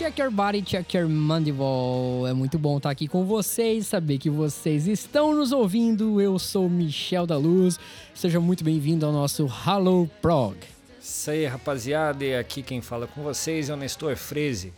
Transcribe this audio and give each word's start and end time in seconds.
Check 0.00 0.18
your 0.18 0.30
body, 0.30 0.62
check 0.62 0.94
your 0.94 1.06
mandible. 1.06 2.26
É 2.26 2.32
muito 2.32 2.58
bom 2.58 2.78
estar 2.78 2.88
aqui 2.88 3.06
com 3.06 3.26
vocês, 3.26 3.86
saber 3.86 4.16
que 4.16 4.30
vocês 4.30 4.86
estão 4.86 5.34
nos 5.34 5.52
ouvindo. 5.52 6.18
Eu 6.18 6.38
sou 6.38 6.70
Michel 6.70 7.26
da 7.26 7.36
Luz. 7.36 7.78
Seja 8.14 8.40
muito 8.40 8.64
bem-vindo 8.64 9.04
ao 9.04 9.12
nosso 9.12 9.46
Hello 9.46 10.08
Prog. 10.22 10.56
Isso 10.98 11.30
aí, 11.30 11.44
rapaziada. 11.44 12.24
E 12.24 12.34
aqui 12.34 12.62
quem 12.62 12.80
fala 12.80 13.06
com 13.06 13.22
vocês 13.22 13.68
é 13.68 13.74
o 13.74 13.76
Nestor 13.76 14.16
Freze. 14.16 14.72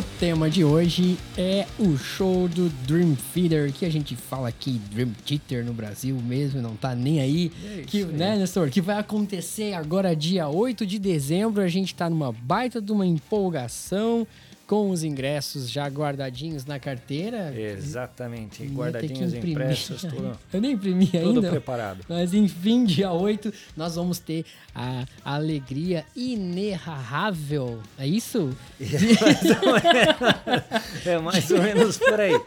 O 0.00 0.18
tema 0.18 0.48
de 0.48 0.64
hoje 0.64 1.18
é 1.36 1.66
o 1.78 1.94
show 1.98 2.48
do 2.48 2.70
Dream 2.86 3.14
Theater, 3.34 3.70
que 3.70 3.84
a 3.84 3.90
gente 3.90 4.16
fala 4.16 4.48
aqui 4.48 4.80
Dream 4.90 5.10
Theater 5.26 5.62
no 5.62 5.74
Brasil 5.74 6.16
mesmo, 6.16 6.62
não 6.62 6.74
tá 6.74 6.94
nem 6.94 7.20
aí. 7.20 7.52
É 7.62 7.82
que, 7.82 7.98
aí. 7.98 8.04
né, 8.06 8.38
Nestor? 8.38 8.70
Que 8.70 8.80
vai 8.80 8.96
acontecer 8.96 9.74
agora 9.74 10.16
dia 10.16 10.48
8 10.48 10.86
de 10.86 10.98
dezembro. 10.98 11.60
A 11.60 11.68
gente 11.68 11.94
tá 11.94 12.08
numa 12.08 12.32
baita 12.32 12.80
de 12.80 12.90
uma 12.90 13.04
empolgação 13.04 14.26
com 14.70 14.90
os 14.90 15.02
ingressos 15.02 15.68
já 15.68 15.88
guardadinhos 15.88 16.64
na 16.64 16.78
carteira. 16.78 17.52
Exatamente. 17.60 18.64
Guardadinhos 18.68 19.34
impressos, 19.34 20.02
tudo, 20.02 20.38
Eu 20.52 20.60
nem 20.60 20.74
imprimi 20.74 21.08
tudo 21.08 21.40
ainda. 21.40 21.50
preparado. 21.50 22.04
Mas 22.08 22.32
enfim, 22.32 22.84
dia 22.84 23.10
8 23.10 23.52
nós 23.76 23.96
vamos 23.96 24.20
ter 24.20 24.44
a 24.72 25.04
alegria 25.24 26.04
inenarrável. 26.14 27.80
É 27.98 28.06
isso? 28.06 28.56
É 31.04 31.18
mais 31.18 31.50
ou 31.50 31.62
menos 31.62 31.98
por 31.98 32.20
aí. 32.20 32.40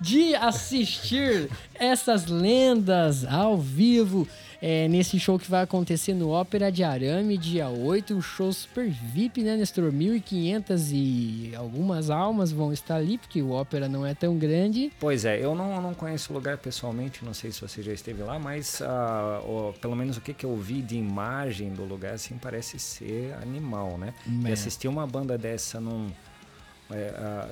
de 0.00 0.34
assistir 0.36 1.50
essas 1.74 2.24
lendas 2.26 3.22
ao 3.26 3.58
vivo 3.58 4.26
é, 4.62 4.86
nesse 4.88 5.18
show 5.18 5.38
que 5.38 5.50
vai 5.50 5.62
acontecer 5.62 6.12
no 6.14 6.28
Ópera 6.30 6.70
de 6.70 6.84
Arame, 6.84 7.38
dia 7.38 7.68
8. 7.68 8.14
Um 8.14 8.20
show 8.20 8.52
super 8.52 8.88
VIP, 8.88 9.42
né, 9.42 9.56
Nestor? 9.56 9.90
1.500 9.90 10.90
e 10.92 11.54
algumas 11.56 12.10
almas 12.10 12.52
vão 12.52 12.72
estar 12.72 12.96
ali, 12.96 13.16
porque 13.18 13.40
o 13.40 13.50
Ópera 13.50 13.88
não 13.88 14.04
é 14.06 14.14
tão 14.14 14.36
grande. 14.36 14.92
Pois 15.00 15.24
é, 15.24 15.42
eu 15.42 15.54
não, 15.54 15.80
não 15.80 15.94
conheço 15.94 16.32
o 16.32 16.34
lugar 16.34 16.58
pessoalmente, 16.58 17.24
não 17.24 17.32
sei 17.34 17.50
se 17.52 17.60
você 17.60 17.82
já 17.82 17.92
esteve 17.92 18.22
lá, 18.22 18.38
mas 18.38 18.82
ah, 18.82 19.40
o- 19.44 19.72
pelo 19.80 19.96
menos 19.96 20.16
o 20.16 20.20
que, 20.20 20.34
que 20.34 20.44
eu 20.44 20.56
vi 20.56 20.82
de 20.82 20.96
imagem 20.96 21.70
do 21.72 21.84
lugar, 21.84 22.14
assim, 22.14 22.36
parece 22.36 22.78
ser 22.78 23.34
animal, 23.42 23.96
né? 23.98 24.12
É. 24.44 24.50
E 24.50 24.52
assistir 24.52 24.88
uma 24.88 25.06
banda 25.06 25.38
dessa 25.38 25.80
num, 25.80 26.10
é, 26.92 27.14
ah, 27.16 27.48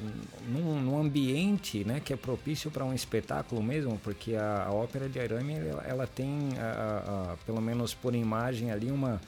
num, 0.49 0.81
num 0.81 0.99
ambiente 1.01 1.85
né, 1.85 2.01
que 2.05 2.13
é 2.13 2.17
propício 2.17 2.71
para 2.71 2.85
um 2.85 2.93
espetáculo 2.93 3.63
mesmo, 3.63 3.99
porque 4.03 4.35
a, 4.35 4.65
a 4.69 4.73
ópera 4.73 5.09
de 5.09 5.19
Arame 5.21 5.55
ela, 5.55 5.85
ela 5.87 6.07
tem, 6.07 6.31
ah, 6.59 7.37
pelo 7.47 7.61
menos 7.61 7.95
por 7.95 8.15
imagem 8.15 8.71
ali, 8.71 8.91
uma, 8.91 9.21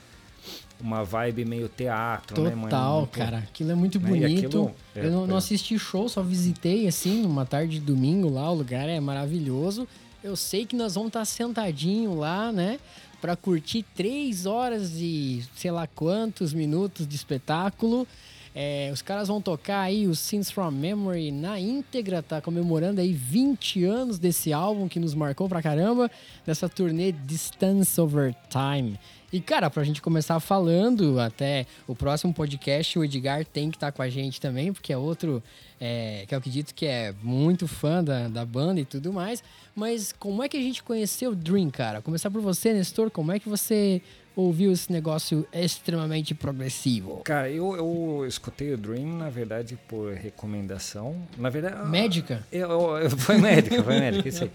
uma 0.79 1.03
vibe 1.03 1.45
meio 1.45 1.69
teatro, 1.69 2.41
né? 2.43 2.51
Total, 2.51 2.97
muito- 2.99 3.11
cara. 3.17 3.37
Aquilo 3.39 3.71
é 3.71 3.75
muito 3.75 3.99
né, 3.99 4.09
bonito. 4.09 4.45
aquilo- 4.47 4.75
é, 4.95 5.05
eu 5.05 5.11
não, 5.11 5.27
não 5.27 5.35
é. 5.35 5.37
assisti 5.37 5.77
show, 5.77 6.09
só 6.09 6.21
visitei 6.21 6.87
assim, 6.87 7.21
numa 7.21 7.45
tarde 7.45 7.79
de 7.79 7.85
domingo 7.85 8.29
lá. 8.29 8.49
O 8.51 8.55
lugar 8.55 8.89
é 8.89 8.99
maravilhoso. 8.99 9.87
Eu 10.23 10.35
sei 10.35 10.65
que 10.65 10.75
nós 10.75 10.93
vamos 10.95 11.07
estar 11.09 11.25
sentadinho 11.25 12.13
lá, 12.15 12.51
né? 12.51 12.79
Pra 13.19 13.35
curtir 13.35 13.83
três 13.95 14.45
horas 14.47 14.91
e 14.95 15.43
sei 15.55 15.69
lá 15.71 15.85
quantos 15.87 16.53
minutos 16.53 17.07
de 17.07 17.15
espetáculo. 17.15 18.07
É, 18.53 18.89
os 18.91 19.01
caras 19.01 19.29
vão 19.29 19.41
tocar 19.41 19.81
aí 19.81 20.07
o 20.07 20.15
Scenes 20.15 20.51
from 20.51 20.71
Memory 20.71 21.31
na 21.31 21.59
íntegra, 21.59 22.21
tá 22.21 22.41
comemorando 22.41 22.99
aí 22.99 23.13
20 23.13 23.85
anos 23.85 24.19
desse 24.19 24.51
álbum 24.51 24.89
que 24.89 24.99
nos 24.99 25.13
marcou 25.13 25.47
pra 25.47 25.61
caramba, 25.61 26.11
dessa 26.45 26.67
turnê 26.67 27.13
Distance 27.13 27.99
Over 27.99 28.35
Time. 28.49 28.99
E, 29.31 29.39
cara, 29.39 29.69
pra 29.69 29.81
gente 29.85 30.01
começar 30.01 30.37
falando, 30.41 31.17
até 31.17 31.65
o 31.87 31.95
próximo 31.95 32.33
podcast, 32.33 32.99
o 32.99 33.05
Edgar 33.05 33.45
tem 33.45 33.71
que 33.71 33.77
estar 33.77 33.93
com 33.93 34.01
a 34.01 34.09
gente 34.09 34.41
também, 34.41 34.73
porque 34.73 34.91
é 34.91 34.97
outro 34.97 35.41
é, 35.79 36.25
que 36.27 36.35
eu 36.35 36.37
acredito 36.37 36.75
que 36.75 36.85
é 36.85 37.13
muito 37.23 37.65
fã 37.65 38.03
da, 38.03 38.27
da 38.27 38.45
banda 38.45 38.81
e 38.81 38.85
tudo 38.85 39.13
mais. 39.13 39.41
Mas 39.73 40.11
como 40.11 40.43
é 40.43 40.49
que 40.49 40.57
a 40.57 40.61
gente 40.61 40.83
conheceu 40.83 41.31
o 41.31 41.35
Dream, 41.35 41.69
cara? 41.69 42.01
Começar 42.01 42.29
por 42.29 42.41
você, 42.41 42.73
Nestor, 42.73 43.09
como 43.09 43.31
é 43.31 43.39
que 43.39 43.47
você 43.47 44.01
ouviu 44.35 44.71
esse 44.71 44.91
negócio 44.91 45.45
extremamente 45.53 46.33
progressivo? 46.33 47.21
Cara, 47.23 47.49
eu, 47.49 47.75
eu 47.75 48.25
escutei 48.27 48.73
o 48.73 48.77
Dream, 48.77 49.17
na 49.17 49.29
verdade, 49.29 49.77
por 49.87 50.13
recomendação. 50.13 51.15
Na 51.37 51.49
verdade. 51.49 51.75
ah, 51.79 51.85
Médica? 51.85 52.45
Eu, 52.51 52.97
eu- 52.97 53.09
foi 53.11 53.37
médica, 53.37 53.83
foi 53.83 53.97
médica, 53.99 54.29
isso 54.29 54.43
aí. 54.45 54.51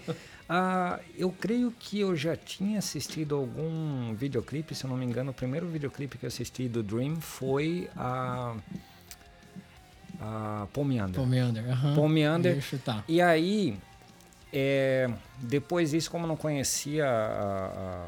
Ah, 0.49 0.99
eu 1.17 1.29
creio 1.29 1.71
que 1.77 1.99
eu 1.99 2.15
já 2.15 2.35
tinha 2.35 2.79
assistido 2.79 3.35
algum 3.35 4.13
videoclipe, 4.15 4.73
se 4.73 4.85
eu 4.85 4.89
não 4.89 4.95
me 4.97 5.05
engano, 5.05 5.31
o 5.31 5.33
primeiro 5.33 5.67
videoclipe 5.67 6.17
que 6.17 6.25
eu 6.25 6.29
assisti 6.29 6.67
do 6.69 6.81
Dream 6.81 7.17
foi 7.19 7.89
a. 7.95 8.55
a 10.21 10.67
Paul 10.73 10.85
Meander. 10.85 11.15
Paul 11.15 11.27
Meander, 11.27 11.69
aham. 11.69 11.95
Paul 11.95 12.09
Meander. 12.09 12.51
Eu 12.53 12.55
ia 12.55 12.61
chutar. 12.61 13.03
E 13.07 13.21
aí, 13.21 13.77
é, 14.53 15.09
depois 15.37 15.91
disso, 15.91 16.09
como 16.09 16.23
eu 16.23 16.27
não 16.29 16.37
conhecia 16.37 17.05
a- 17.05 18.07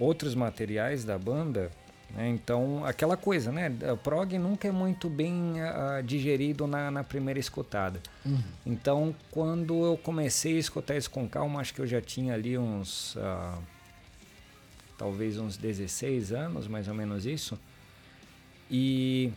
outros 0.00 0.34
materiais 0.34 1.04
da 1.04 1.16
banda, 1.16 1.70
né, 2.10 2.28
então 2.28 2.84
aquela 2.84 3.16
coisa, 3.16 3.52
né? 3.52 3.72
A 3.88 3.96
prog 3.96 4.36
nunca 4.36 4.66
é 4.66 4.72
muito 4.72 5.08
bem 5.08 5.60
ah, 5.60 6.02
digerido 6.04 6.66
na, 6.66 6.90
na 6.90 7.04
primeira 7.04 7.38
escutada. 7.38 8.00
Uhum. 8.26 8.42
Então, 8.66 9.14
quando 9.30 9.84
eu 9.84 9.96
comecei 9.96 10.56
a 10.56 10.58
escutar 10.58 10.96
isso 10.96 11.08
com 11.08 11.28
calma, 11.28 11.60
acho 11.60 11.72
que 11.72 11.80
eu 11.80 11.86
já 11.86 12.00
tinha 12.00 12.34
ali 12.34 12.58
uns. 12.58 13.16
ah, 13.18 13.56
talvez 15.00 15.38
uns 15.38 15.56
16 15.56 16.30
anos, 16.30 16.68
mais 16.68 16.86
ou 16.86 16.92
menos 16.92 17.24
isso. 17.24 17.58
E, 18.70 19.32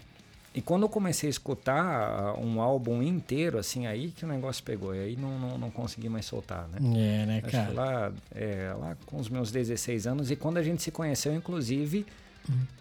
e 0.55 0.61
quando 0.61 0.83
eu 0.83 0.89
comecei 0.89 1.27
a 1.27 1.31
escutar 1.31 1.83
ah, 1.83 2.33
um 2.39 2.61
álbum 2.61 3.01
inteiro, 3.01 3.57
assim, 3.57 3.87
aí 3.87 4.11
que 4.11 4.23
o 4.23 4.27
negócio 4.27 4.63
pegou. 4.63 4.93
E 4.93 4.99
aí 4.99 5.15
não, 5.15 5.39
não, 5.39 5.57
não 5.57 5.71
consegui 5.71 6.09
mais 6.09 6.25
soltar, 6.25 6.67
né? 6.69 6.77
É, 6.79 7.25
né, 7.25 7.37
Acho 7.43 7.45
que 7.45 7.51
cara? 7.51 7.73
lá, 7.73 8.11
é, 8.35 8.73
lá 8.79 8.97
com 9.05 9.17
os 9.17 9.29
meus 9.29 9.51
16 9.51 10.05
anos, 10.05 10.29
e 10.31 10.35
quando 10.35 10.57
a 10.57 10.63
gente 10.63 10.83
se 10.83 10.91
conheceu, 10.91 11.33
inclusive, 11.33 12.05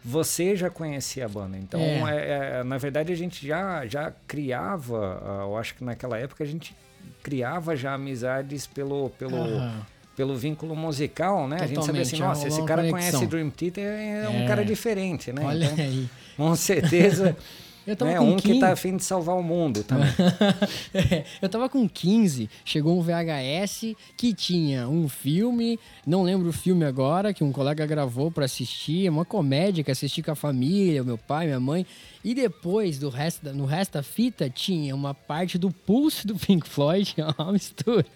você 0.04 0.56
já 0.56 0.68
conhecia 0.68 1.24
a 1.24 1.28
banda. 1.28 1.56
Então, 1.56 1.80
Uhum. 1.80 2.06
É. 2.08 2.16
é, 2.16 2.50
é, 2.60 2.64
na 2.64 2.78
verdade, 2.78 3.12
a 3.12 3.16
gente 3.16 3.46
já, 3.46 3.86
já 3.86 4.12
criava, 4.26 5.20
ah, 5.24 5.42
eu 5.44 5.56
acho 5.56 5.74
que 5.74 5.84
naquela 5.84 6.18
época 6.18 6.44
a 6.44 6.46
gente 6.46 6.74
criava 7.22 7.76
já 7.76 7.94
amizades 7.94 8.66
pelo, 8.66 9.10
pelo, 9.10 9.36
Aham. 9.36 9.86
Pelo 10.16 10.36
vínculo 10.36 10.74
musical, 10.76 11.48
né? 11.48 11.56
A 11.60 11.66
gente 11.66 11.84
sabia 11.84 12.02
assim, 12.02 12.16
Totalmente, 12.16 12.36
nossa, 12.40 12.44
é 12.46 12.48
esse 12.48 12.62
cara 12.66 12.82
conexão. 12.82 13.10
conhece 13.20 13.26
Dream 13.26 13.50
Theater, 13.50 13.84
é 13.84 14.28
um 14.28 14.42
É. 14.42 14.46
cara 14.46 14.64
diferente, 14.64 15.32
né? 15.32 15.42
Olha 15.44 15.64
Então, 15.66 15.84
aí. 15.84 16.08
com 16.36 16.54
certeza, 16.56 17.36
Eu 17.84 17.96
tava 17.96 18.12
né? 18.12 18.18
com 18.18 18.30
um 18.30 18.36
que 18.36 18.42
15. 18.46 18.60
tá 18.60 18.70
afim 18.70 18.96
de 18.96 19.02
salvar 19.02 19.34
o 19.36 19.42
mundo 19.42 19.82
também. 19.82 20.06
É, 20.94 21.24
eu 21.42 21.48
tava 21.48 21.68
com 21.68 21.88
15, 21.88 22.48
chegou 22.64 22.96
um 22.96 23.02
VHS 23.02 23.96
que 24.16 24.32
tinha 24.32 24.88
um 24.88 25.08
filme, 25.08 25.80
não 26.06 26.22
lembro 26.22 26.50
o 26.50 26.52
filme 26.52 26.84
agora, 26.84 27.34
que 27.34 27.42
um 27.42 27.50
colega 27.50 27.84
gravou 27.84 28.30
pra 28.30 28.44
assistir, 28.44 29.06
é 29.06 29.10
uma 29.10 29.24
comédia 29.24 29.82
que 29.82 29.90
assisti 29.90 30.22
com 30.22 30.30
a 30.30 30.36
família, 30.36 31.02
meu 31.02 31.18
pai, 31.18 31.46
minha 31.46 31.58
mãe. 31.58 31.84
E 32.24 32.34
depois, 32.34 32.98
do 32.98 33.08
resto 33.08 33.52
no 33.52 33.64
resto 33.64 33.94
da 33.94 34.02
fita, 34.02 34.48
tinha 34.48 34.94
uma 34.94 35.12
parte 35.12 35.58
do 35.58 35.72
pulse 35.72 36.24
do 36.24 36.36
Pink 36.36 36.68
Floyd, 36.68 37.14
uma 37.38 37.52
mistura. 37.52 38.06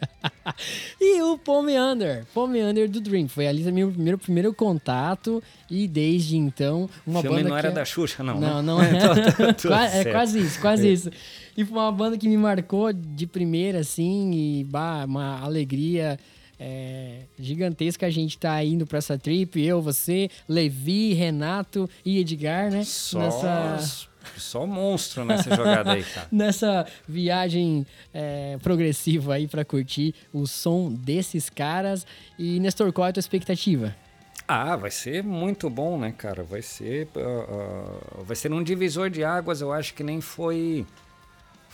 e 1.00 1.20
o 1.22 1.36
Paul 1.36 1.62
Meander, 1.62 2.24
Paul 2.32 2.46
Meander 2.46 2.88
do 2.88 3.00
Dream. 3.00 3.26
Foi 3.26 3.48
ali 3.48 3.64
meu 3.72 3.90
primeiro, 3.90 4.18
primeiro 4.18 4.54
contato 4.54 5.42
e 5.68 5.88
desde 5.88 6.36
então, 6.36 6.88
uma 7.04 7.18
o 7.18 7.22
filme 7.22 7.38
banda 7.38 7.48
não 7.48 7.56
era 7.58 7.68
é- 7.68 7.72
da 7.72 7.84
Xuxa, 7.84 8.22
não. 8.22 8.38
não, 8.38 8.62
né? 8.62 8.62
não 8.62 8.80
é. 8.82 8.90
Então 8.96 9.14
tá 9.14 9.52
tudo 9.54 9.68
Qua- 9.68 9.86
é 9.88 10.04
quase 10.04 10.38
isso, 10.38 10.60
quase 10.60 10.92
isso. 10.92 11.10
E 11.56 11.64
foi 11.64 11.76
uma 11.76 11.90
banda 11.90 12.16
que 12.16 12.28
me 12.28 12.36
marcou 12.36 12.92
de 12.92 13.26
primeira, 13.26 13.80
assim, 13.80 14.30
e 14.32 14.64
bah, 14.64 15.04
uma 15.04 15.40
alegria 15.40 16.16
é, 16.58 17.22
gigantesca 17.38 18.06
a 18.06 18.10
gente 18.10 18.38
tá 18.38 18.62
indo 18.64 18.86
pra 18.86 18.98
essa 18.98 19.18
trip. 19.18 19.60
Eu, 19.62 19.80
você, 19.82 20.30
Levi, 20.48 21.12
Renato 21.12 21.88
e 22.04 22.18
Edgar, 22.18 22.70
né? 22.70 22.84
Só, 22.84 23.18
Nessa, 23.18 24.08
só 24.36 24.66
monstro 24.66 25.24
nessa 25.24 25.54
jogada 25.54 25.92
aí, 25.92 26.02
cara. 26.02 26.28
nessa 26.32 26.86
viagem 27.06 27.86
é, 28.12 28.58
progressiva 28.62 29.34
aí 29.34 29.46
pra 29.46 29.64
curtir 29.64 30.14
o 30.32 30.46
som 30.46 30.92
desses 30.92 31.48
caras. 31.50 32.06
E, 32.38 32.58
Nestor, 32.60 32.92
qual 32.92 33.06
é 33.06 33.10
a 33.10 33.12
tua 33.12 33.20
expectativa? 33.20 33.94
Ah, 34.48 34.76
vai 34.76 34.92
ser 34.92 35.24
muito 35.24 35.68
bom, 35.68 35.98
né, 35.98 36.14
cara? 36.16 36.44
Vai 36.44 36.62
ser, 36.62 37.08
ah, 37.16 37.20
ah, 38.18 38.22
vai 38.22 38.36
ser 38.36 38.52
um 38.52 38.62
divisor 38.62 39.10
de 39.10 39.24
águas. 39.24 39.60
Eu 39.60 39.72
acho 39.72 39.92
que 39.92 40.04
nem 40.04 40.20
foi 40.20 40.86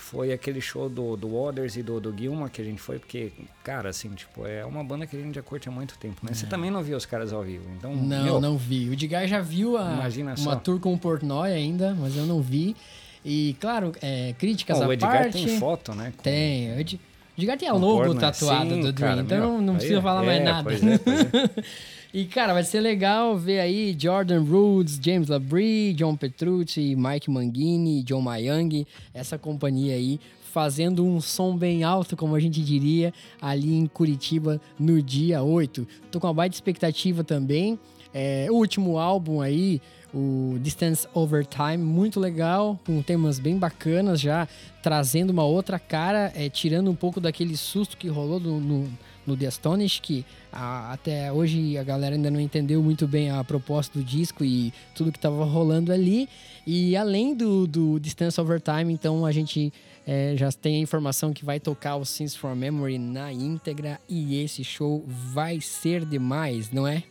foi 0.02 0.32
aquele 0.32 0.60
show 0.60 0.88
do, 0.88 1.16
do 1.16 1.28
Waters 1.42 1.76
e 1.76 1.82
do, 1.82 2.00
do 2.00 2.16
Gilmore 2.16 2.50
que 2.50 2.60
a 2.60 2.64
gente 2.64 2.80
foi, 2.80 2.98
porque, 2.98 3.32
cara, 3.62 3.88
assim, 3.90 4.10
tipo, 4.10 4.46
é 4.46 4.64
uma 4.64 4.82
banda 4.82 5.06
que 5.06 5.16
a 5.16 5.20
gente 5.20 5.34
já 5.34 5.42
curte 5.42 5.68
há 5.68 5.72
muito 5.72 5.96
tempo, 5.98 6.16
né? 6.24 6.34
Você 6.34 6.46
também 6.46 6.70
não 6.70 6.82
viu 6.82 6.96
os 6.96 7.06
caras 7.06 7.32
ao 7.32 7.42
vivo, 7.42 7.64
então... 7.78 7.94
Não, 7.94 8.24
meu, 8.24 8.40
não 8.40 8.56
vi. 8.58 8.88
O 8.88 8.92
Edgar 8.92 9.26
já 9.26 9.40
viu 9.40 9.78
a, 9.78 10.00
uma 10.38 10.56
tour 10.56 10.80
com 10.80 10.92
o 10.92 10.98
Portnoy 10.98 11.50
ainda, 11.52 11.94
mas 11.94 12.16
eu 12.16 12.26
não 12.26 12.42
vi. 12.42 12.76
E, 13.24 13.56
claro, 13.60 13.92
é, 14.02 14.34
críticas 14.38 14.78
Bom, 14.78 14.84
à 14.84 14.88
o 14.88 14.92
Edgar 14.92 15.22
parte. 15.22 15.44
tem 15.44 15.58
foto, 15.58 15.94
né? 15.94 16.12
com- 16.16 16.22
Tem. 16.22 16.72
O 16.74 16.80
Edgar 16.80 17.00
tem 17.36 17.68
a 17.68 17.72
com 17.72 17.78
logo 17.78 17.96
porno, 17.96 18.14
né? 18.14 18.20
tatuada 18.20 18.74
Sim, 18.74 18.80
do 18.80 18.92
Dream, 18.92 19.10
cara, 19.10 19.20
então 19.22 19.52
meu, 19.52 19.62
não, 19.62 19.74
precisa 19.74 19.98
é- 19.98 20.02
falar 20.02 20.22
mais 20.22 20.40
é, 20.40 20.44
nada. 20.44 20.62
pois 20.64 20.82
é, 20.84 20.98
pois 20.98 21.20
é. 21.20 21.50
E, 22.14 22.26
cara, 22.26 22.52
vai 22.52 22.62
ser 22.62 22.80
legal 22.80 23.38
ver 23.38 23.58
aí 23.58 23.96
Jordan 23.98 24.42
Rhodes, 24.44 25.00
James 25.02 25.28
Labrie, 25.28 25.94
John 25.94 26.14
Petrucci, 26.14 26.94
Mike 26.94 27.30
Mangini, 27.30 28.02
John 28.02 28.20
Mayang, 28.20 28.86
essa 29.14 29.38
companhia 29.38 29.94
aí 29.94 30.20
fazendo 30.52 31.06
um 31.06 31.22
som 31.22 31.56
bem 31.56 31.82
alto, 31.82 32.14
como 32.14 32.34
a 32.34 32.40
gente 32.40 32.62
diria, 32.62 33.14
ali 33.40 33.74
em 33.74 33.86
Curitiba 33.86 34.60
no 34.78 35.00
dia 35.00 35.42
8. 35.42 35.88
Tô 36.10 36.20
com 36.20 36.26
uma 36.26 36.34
baita 36.34 36.54
expectativa 36.54 37.24
também. 37.24 37.78
É, 38.12 38.46
o 38.50 38.56
último 38.56 38.98
álbum 38.98 39.40
aí, 39.40 39.80
o 40.14 40.58
Distance 40.60 41.06
Over 41.14 41.46
Time, 41.46 41.78
muito 41.78 42.20
legal, 42.20 42.78
com 42.84 43.00
temas 43.02 43.38
bem 43.38 43.56
bacanas 43.56 44.20
já, 44.20 44.46
trazendo 44.82 45.30
uma 45.30 45.44
outra 45.44 45.78
cara, 45.78 46.32
é, 46.34 46.48
tirando 46.48 46.90
um 46.90 46.94
pouco 46.94 47.20
daquele 47.20 47.56
susto 47.56 47.96
que 47.96 48.08
rolou 48.08 48.38
no, 48.38 48.60
no, 48.60 48.88
no 49.26 49.36
The 49.36 49.46
Astonish, 49.46 50.00
que 50.00 50.24
a- 50.52 50.92
até 50.92 51.32
hoje 51.32 51.78
a 51.78 51.82
galera 51.82 52.14
ainda 52.14 52.30
não 52.30 52.40
entendeu 52.40 52.82
muito 52.82 53.06
bem 53.08 53.30
a 53.30 53.42
proposta 53.42 53.98
do 53.98 54.04
disco 54.04 54.44
e 54.44 54.72
tudo 54.94 55.10
que 55.10 55.18
estava 55.18 55.44
rolando 55.44 55.92
ali. 55.92 56.28
E 56.66 56.94
além 56.96 57.34
do, 57.34 57.66
do 57.66 57.98
Distance 57.98 58.40
Over 58.40 58.60
Time, 58.60 58.92
então 58.92 59.24
a 59.24 59.32
gente 59.32 59.72
é, 60.06 60.34
já 60.36 60.52
tem 60.52 60.76
a 60.76 60.80
informação 60.80 61.32
que 61.32 61.44
vai 61.44 61.58
tocar 61.58 61.96
o 61.96 62.04
Sins 62.04 62.34
from 62.36 62.54
Memory 62.56 62.98
na 62.98 63.32
íntegra 63.32 63.98
e 64.08 64.42
esse 64.42 64.62
show 64.62 65.04
vai 65.06 65.60
ser 65.60 66.04
demais, 66.04 66.70
não 66.70 66.86
é? 66.86 67.02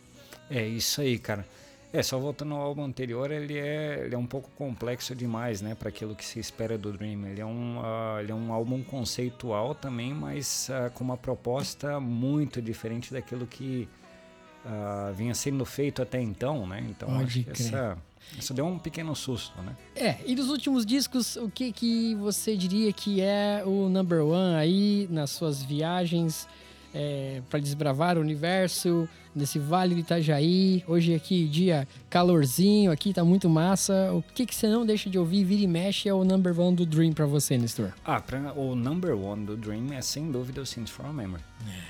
É 0.50 0.66
isso 0.68 1.00
aí, 1.00 1.18
cara. 1.18 1.44
É, 1.92 2.02
só 2.02 2.18
voltando 2.18 2.54
ao 2.54 2.62
álbum 2.62 2.84
anterior, 2.84 3.30
ele 3.30 3.58
é, 3.58 4.04
ele 4.06 4.14
é 4.14 4.18
um 4.18 4.26
pouco 4.26 4.50
complexo 4.56 5.14
demais, 5.14 5.60
né, 5.60 5.74
para 5.74 5.90
aquilo 5.90 6.16
que 6.16 6.24
se 6.24 6.40
espera 6.40 6.78
do 6.78 6.90
Dream. 6.90 7.26
Ele 7.26 7.40
é 7.40 7.44
um, 7.44 7.80
ah, 7.84 8.16
ele 8.20 8.32
é 8.32 8.34
um 8.34 8.50
álbum 8.50 8.82
conceitual 8.82 9.74
também, 9.74 10.14
mas 10.14 10.70
ah, 10.70 10.88
com 10.88 11.04
uma 11.04 11.18
proposta 11.18 12.00
muito 12.00 12.62
diferente 12.62 13.12
daquilo 13.12 13.46
que 13.46 13.86
ah, 14.64 15.12
vinha 15.14 15.34
sendo 15.34 15.66
feito 15.66 16.00
até 16.00 16.18
então, 16.20 16.66
né? 16.66 16.82
Então 16.88 17.10
Pode 17.10 17.24
acho 17.24 17.38
que 17.40 17.44
crer. 17.44 17.66
essa, 17.66 17.98
isso 18.38 18.54
deu 18.54 18.64
um 18.64 18.78
pequeno 18.78 19.14
susto, 19.14 19.60
né? 19.60 19.76
É, 19.94 20.16
e 20.24 20.34
dos 20.34 20.48
últimos 20.48 20.86
discos, 20.86 21.36
o 21.36 21.50
que 21.50 21.72
que 21.72 22.14
você 22.14 22.56
diria 22.56 22.90
que 22.90 23.20
é 23.20 23.62
o 23.66 23.90
number 23.90 24.24
one 24.24 24.54
aí 24.54 25.08
nas 25.10 25.30
suas 25.30 25.62
viagens 25.62 26.48
para 27.48 27.58
desbravar 27.58 28.18
o 28.18 28.20
universo, 28.20 29.08
nesse 29.34 29.58
Vale 29.58 29.94
do 29.94 30.00
Itajaí? 30.00 30.84
Hoje 30.86 31.14
aqui, 31.14 31.46
dia 31.46 31.88
calorzinho, 32.10 32.90
aqui 32.90 33.12
tá 33.12 33.24
muito 33.24 33.48
massa. 33.48 34.12
O 34.12 34.22
que 34.22 34.44
que 34.44 34.54
você 34.54 34.68
não 34.68 34.84
deixa 34.84 35.08
de 35.08 35.18
ouvir, 35.18 35.44
vira 35.44 35.62
e 35.62 35.66
mexe, 35.66 36.08
é 36.08 36.14
o 36.14 36.24
number 36.24 36.58
one 36.58 36.76
do 36.76 36.84
Dream 36.84 37.12
pra 37.12 37.26
você, 37.26 37.56
Nestor? 37.56 37.92
Ah, 38.04 38.20
pra, 38.20 38.52
o 38.54 38.74
number 38.74 39.16
one 39.16 39.46
do 39.46 39.56
Dream 39.56 39.92
é 39.92 40.02
sem 40.02 40.30
dúvida 40.30 40.60
o 40.60 40.66
Sins 40.66 40.90
from 40.90 41.06
a 41.06 41.12
Memory. 41.12 41.42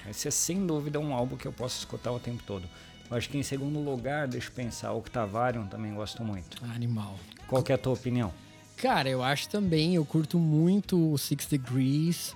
Esse 0.09 0.29
é 0.29 0.31
sem 0.31 0.67
dúvida 0.67 1.01
um 1.01 1.13
álbum 1.15 1.37
que 1.37 1.47
eu 1.47 1.53
posso 1.53 1.79
escutar 1.79 2.13
o 2.13 2.21
tempo 2.21 2.43
todo. 2.47 2.69
Eu 3.11 3.17
acho 3.17 3.29
que 3.29 3.37
em 3.37 3.43
segundo 3.43 3.79
lugar, 3.79 4.27
deixa 4.27 4.49
eu 4.49 4.53
pensar, 4.53 4.93
o 4.93 4.99
Octavarium 4.99 5.67
também 5.67 5.93
gosto 5.95 6.25
muito. 6.25 6.65
Animal. 6.75 7.19
Qual 7.47 7.63
que 7.63 7.73
é 7.73 7.75
a 7.75 7.79
tua 7.79 7.93
opinião? 7.93 8.33
Cara, 8.77 9.09
eu 9.09 9.23
acho 9.23 9.49
também, 9.49 9.95
eu 9.95 10.05
curto 10.05 10.39
muito 10.39 11.13
o 11.13 11.19
Six 11.19 11.47
Degrees, 11.47 12.35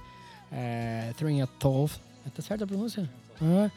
é, 0.52 1.12
Train 1.16 1.40
a 1.40 1.46
Tove. 1.46 1.94
Tá 2.34 2.42
certa 2.42 2.64
a 2.64 2.66
pronúncia? 2.66 3.08
Ah, 3.40 3.70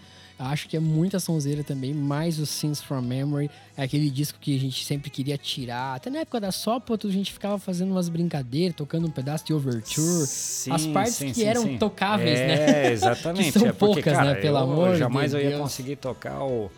acho 0.52 0.70
que 0.70 0.78
é 0.78 0.80
muita 0.80 1.20
sonzeira 1.20 1.64
também, 1.64 1.94
mais 1.94 2.40
o 2.40 2.46
Sins 2.46 2.82
from 2.82 3.02
Memory, 3.02 3.50
é 3.76 3.84
aquele 3.84 4.10
disco 4.10 4.40
que 4.40 4.56
a 4.56 4.60
gente 4.60 4.86
sempre 4.86 5.10
queria 5.10 5.38
tirar. 5.38 5.96
Até 5.96 6.10
na 6.10 6.20
época 6.20 6.40
da 6.40 6.52
Sópoto 6.52 7.08
a 7.08 7.12
gente 7.12 7.34
ficava 7.34 7.60
fazendo 7.60 7.92
umas 7.92 8.08
brincadeiras, 8.08 8.76
tocando 8.76 9.08
um 9.08 9.12
pedaço 9.12 9.46
de 9.46 9.54
Overture. 9.54 10.26
Sim, 10.28 10.72
as 10.72 10.88
partes 10.88 11.16
sim, 11.16 11.28
que 11.28 11.36
sim, 11.36 11.44
eram 11.44 11.78
tocáveis, 11.78 12.40
é, 12.40 12.48
né? 12.48 12.60
É, 12.90 12.92
exatamente. 12.92 13.52
Que 13.52 13.60
são 13.60 13.68
é 13.68 13.74
porque, 13.74 13.96
poucas, 14.02 14.14
cara, 14.14 14.34
né? 14.34 14.42
Pelo 14.42 14.58
eu 14.58 14.64
amor 14.64 14.94
de 14.94 15.00
jamais 15.00 15.34
eu 15.34 15.42
ia 15.42 15.50
Deus. 15.50 15.62
conseguir 15.62 15.98
tocar 15.98 16.42
o, 16.44 16.72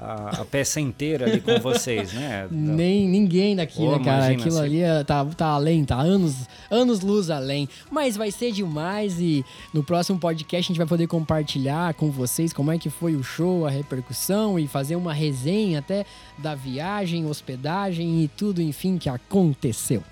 a, 0.00 0.40
a 0.40 0.44
peça 0.44 0.80
inteira 0.80 1.26
ali 1.26 1.40
com 1.40 1.58
vocês, 1.60 2.12
né? 2.12 2.48
Nem 2.50 3.06
ninguém 3.06 3.54
daqui, 3.54 3.76
Pô, 3.76 3.98
né, 3.98 4.04
cara? 4.04 4.26
Aquilo 4.28 4.58
ali 4.58 4.80
é- 4.80 5.04
tá, 5.04 5.24
tá 5.24 5.46
além, 5.48 5.84
tá 5.84 6.00
anos, 6.00 6.48
anos 6.70 7.00
luz 7.00 7.28
além. 7.30 7.68
Mas 7.90 8.16
vai 8.16 8.30
ser 8.30 8.50
demais 8.52 9.20
e 9.20 9.44
no 9.74 9.84
próximo 9.84 10.18
podcast 10.18 10.66
a 10.66 10.68
gente 10.72 10.78
vai 10.78 10.86
poder 10.86 11.06
compartilhar 11.06 11.92
com 11.94 12.10
vocês 12.10 12.52
como 12.52 12.72
é 12.72 12.78
que 12.78 12.88
foi 12.88 13.14
o 13.14 13.22
show, 13.22 13.66
a 13.66 13.70
repercussão 13.70 14.58
e 14.58 14.66
fazer 14.66 14.96
uma 14.96 15.12
resenha 15.12 15.80
até 15.80 16.06
da 16.38 16.54
viagem, 16.54 17.26
hospedagem 17.26 18.22
e 18.22 18.28
tudo, 18.28 18.62
enfim, 18.62 18.96
que 18.96 19.08
aconteceu. 19.08 20.02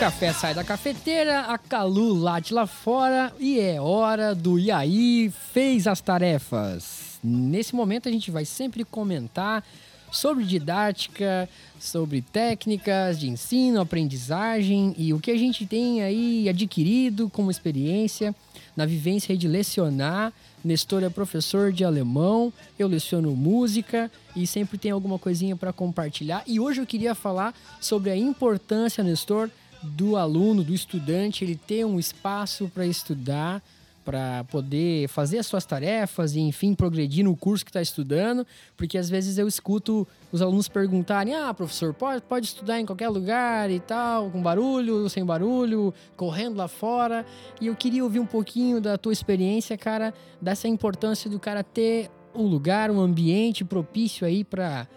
Café 0.00 0.32
sai 0.32 0.54
da 0.54 0.64
cafeteira, 0.64 1.40
a 1.40 1.58
Calu 1.58 2.14
late 2.14 2.54
lá 2.54 2.66
fora 2.66 3.30
e 3.38 3.60
é 3.60 3.78
hora 3.78 4.34
do 4.34 4.58
E 4.58 4.70
aí 4.70 5.30
fez 5.52 5.86
as 5.86 6.00
tarefas. 6.00 7.18
Nesse 7.22 7.74
momento 7.74 8.08
a 8.08 8.10
gente 8.10 8.30
vai 8.30 8.46
sempre 8.46 8.82
comentar 8.82 9.62
sobre 10.10 10.44
didática, 10.44 11.46
sobre 11.78 12.22
técnicas 12.22 13.20
de 13.20 13.28
ensino, 13.28 13.78
aprendizagem 13.78 14.94
e 14.96 15.12
o 15.12 15.20
que 15.20 15.30
a 15.30 15.36
gente 15.36 15.66
tem 15.66 16.02
aí 16.02 16.48
adquirido 16.48 17.28
como 17.28 17.50
experiência 17.50 18.34
na 18.74 18.86
vivência 18.86 19.36
de 19.36 19.46
lecionar. 19.46 20.32
Nestor 20.64 21.02
é 21.02 21.10
professor 21.10 21.70
de 21.72 21.84
alemão, 21.84 22.50
eu 22.78 22.88
leciono 22.88 23.36
música 23.36 24.10
e 24.34 24.46
sempre 24.46 24.78
tem 24.78 24.92
alguma 24.92 25.18
coisinha 25.18 25.56
para 25.56 25.74
compartilhar. 25.74 26.42
E 26.46 26.58
hoje 26.58 26.80
eu 26.80 26.86
queria 26.86 27.14
falar 27.14 27.54
sobre 27.82 28.10
a 28.10 28.16
importância, 28.16 29.04
Nestor, 29.04 29.50
do 29.82 30.16
aluno, 30.16 30.62
do 30.62 30.74
estudante, 30.74 31.44
ele 31.44 31.56
ter 31.56 31.84
um 31.84 31.98
espaço 31.98 32.70
para 32.72 32.86
estudar, 32.86 33.62
para 34.04 34.44
poder 34.44 35.08
fazer 35.08 35.38
as 35.38 35.46
suas 35.46 35.64
tarefas 35.64 36.34
e, 36.34 36.40
enfim, 36.40 36.74
progredir 36.74 37.24
no 37.24 37.36
curso 37.36 37.64
que 37.64 37.70
está 37.70 37.82
estudando, 37.82 38.46
porque 38.76 38.98
às 38.98 39.10
vezes 39.10 39.38
eu 39.38 39.46
escuto 39.46 40.06
os 40.32 40.42
alunos 40.42 40.68
perguntarem: 40.68 41.34
ah, 41.34 41.52
professor, 41.52 41.94
pode, 41.94 42.22
pode 42.22 42.46
estudar 42.46 42.80
em 42.80 42.86
qualquer 42.86 43.08
lugar 43.08 43.70
e 43.70 43.78
tal, 43.78 44.30
com 44.30 44.42
barulho, 44.42 45.08
sem 45.08 45.24
barulho, 45.24 45.94
correndo 46.16 46.56
lá 46.56 46.66
fora. 46.66 47.24
E 47.60 47.66
eu 47.66 47.76
queria 47.76 48.02
ouvir 48.02 48.20
um 48.20 48.26
pouquinho 48.26 48.80
da 48.80 48.96
tua 48.98 49.12
experiência, 49.12 49.76
cara, 49.76 50.14
dessa 50.40 50.66
importância 50.66 51.30
do 51.30 51.38
cara 51.38 51.62
ter 51.62 52.10
um 52.34 52.46
lugar, 52.46 52.90
um 52.90 53.00
ambiente 53.00 53.64
propício 53.64 54.26
aí 54.26 54.44
para 54.44 54.88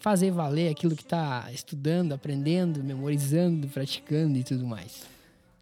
fazer 0.00 0.30
valer 0.30 0.70
aquilo 0.70 0.96
que 0.96 1.02
está 1.02 1.48
estudando, 1.52 2.12
aprendendo, 2.12 2.82
memorizando, 2.82 3.68
praticando 3.68 4.36
e 4.38 4.42
tudo 4.42 4.66
mais. 4.66 5.06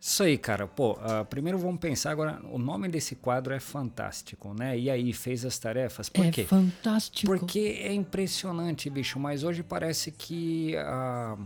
Isso 0.01 0.23
aí, 0.23 0.39
cara. 0.39 0.67
Pô, 0.67 0.97
ah, 1.03 1.25
primeiro 1.25 1.59
vamos 1.59 1.81
pensar 1.81 2.13
agora. 2.13 2.41
O 2.53 2.59
nome 2.59 2.89
desse 2.89 3.17
quadro 3.17 3.53
é 3.53 3.59
fantástico, 3.59 4.55
né? 4.55 4.79
E 4.79 4.89
aí, 4.89 5.13
fez 5.13 5.45
as 5.45 5.59
tarefas? 5.59 6.09
Por 6.09 6.25
é 6.25 6.31
quê? 6.31 6.45
fantástico. 6.45 7.27
Porque 7.27 7.81
é 7.83 7.93
impressionante, 7.93 8.89
bicho. 8.89 9.19
Mas 9.19 9.43
hoje 9.43 9.65
parece 9.65 10.13
que 10.13 10.77
a, 10.77 11.37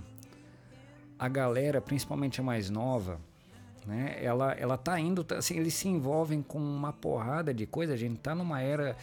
a 1.18 1.28
galera, 1.28 1.80
principalmente 1.80 2.40
a 2.42 2.44
mais 2.44 2.68
nova, 2.68 3.18
né? 3.87 4.18
Ela, 4.22 4.52
ela 4.52 4.76
tá 4.76 5.00
indo, 5.00 5.25
tá- 5.25 5.38
assim, 5.38 5.56
eles 5.56 5.72
se 5.72 5.88
envolvem 5.88 6.42
com 6.42 6.58
uma 6.58 6.92
porrada 6.92 7.54
de 7.54 7.64
coisa. 7.64 7.94
A 7.94 7.96
gente 7.96 8.18
tá 8.18 8.34
numa 8.34 8.61
era 8.61 8.94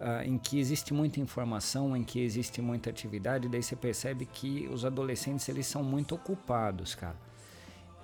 ah, 0.00 0.24
em 0.24 0.36
que 0.36 0.58
existe 0.58 0.92
muita 0.92 1.20
informação, 1.20 1.96
em 1.96 2.02
que 2.02 2.20
existe 2.20 2.60
muita 2.60 2.90
atividade. 2.90 3.48
Daí 3.48 3.62
você 3.62 3.76
percebe 3.76 4.26
que 4.26 4.68
os 4.72 4.84
adolescentes 4.84 5.48
eles 5.48 5.66
são 5.66 5.82
muito 5.82 6.14
ocupados, 6.14 6.94
cara. 6.94 7.16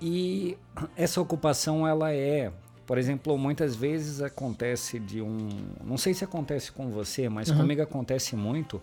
E 0.01 0.57
essa 0.97 1.21
ocupação 1.21 1.87
ela 1.87 2.13
é, 2.13 2.53
por 2.87 2.97
exemplo, 2.97 3.37
muitas 3.37 3.75
vezes 3.75 4.23
acontece 4.23 4.99
de 4.99 5.21
um, 5.21 5.49
não 5.85 5.99
sei 5.99 6.15
se 6.15 6.25
acontece 6.25 6.73
com 6.73 6.91
você, 6.91 7.29
mas 7.29 7.51
comigo 7.51 7.83
acontece 7.83 8.37
muito 8.37 8.81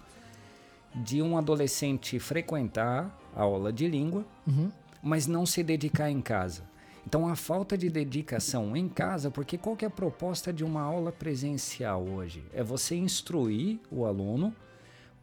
de 0.96 1.22
um 1.22 1.38
adolescente 1.38 2.20
frequentar 2.20 3.16
a 3.36 3.42
aula 3.42 3.72
de 3.72 3.88
língua, 3.88 4.26
mas 5.02 5.28
não 5.28 5.46
se 5.46 5.64
dedicar 5.64 6.10
em 6.10 6.22
casa. 6.22 6.64
Então 7.08 7.26
a 7.26 7.38
falta 7.38 7.78
de 7.78 7.90
dedicação 7.90 8.76
em 8.76 8.90
casa, 8.90 9.32
porque 9.32 9.58
qual 9.58 9.78
que 9.78 9.86
é 9.86 9.88
a 9.88 9.90
proposta 9.90 10.52
de 10.52 10.66
uma 10.66 10.82
aula 10.82 11.10
presencial 11.10 12.06
hoje? 12.06 12.44
É 12.54 12.62
você 12.62 12.98
instruir 12.98 13.80
o 13.90 14.06
aluno 14.06 14.54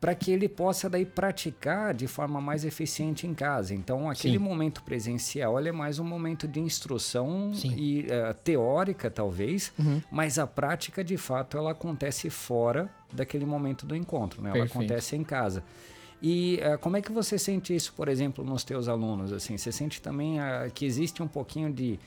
para 0.00 0.14
que 0.14 0.30
ele 0.30 0.48
possa 0.48 0.88
daí 0.88 1.04
praticar 1.04 1.92
de 1.92 2.06
forma 2.06 2.40
mais 2.40 2.64
eficiente 2.64 3.26
em 3.26 3.34
casa. 3.34 3.74
Então, 3.74 4.08
aquele 4.08 4.38
Sim. 4.38 4.44
momento 4.44 4.82
presencial 4.82 5.58
é 5.58 5.72
mais 5.72 5.98
um 5.98 6.04
momento 6.04 6.48
de 6.48 6.58
instrução 6.58 7.52
Sim. 7.52 7.68
Uhum. 7.68 7.78
e 7.78 8.06
eh, 8.08 8.32
teórica, 8.42 9.10
talvez, 9.10 9.70
mas 10.10 10.38
a 10.38 10.46
prática, 10.46 11.04
de 11.04 11.18
fato, 11.18 11.58
ela 11.58 11.72
acontece 11.72 12.30
fora 12.30 12.90
daquele 13.12 13.44
momento 13.44 13.84
do 13.84 13.94
encontro, 13.94 14.40
né? 14.40 14.50
Ela 14.50 14.60
Perfeito. 14.60 14.78
acontece 14.78 15.16
em 15.16 15.22
casa. 15.22 15.62
E 16.26 16.58
eh, 16.62 16.78
como 16.78 16.96
é 16.96 17.02
que 17.02 17.12
você 17.12 17.38
sente 17.38 17.76
isso, 17.76 17.92
por 17.94 18.08
exemplo, 18.08 18.42
nos 18.42 18.64
teus 18.64 18.88
alunos? 18.88 19.30
Assim, 19.30 19.58
você 19.58 19.70
sente 19.70 20.00
também 20.00 20.40
ah, 20.40 20.70
que 20.74 20.86
existe 20.86 21.22
um 21.22 21.28
pouquinho 21.28 21.70
de 21.70 21.98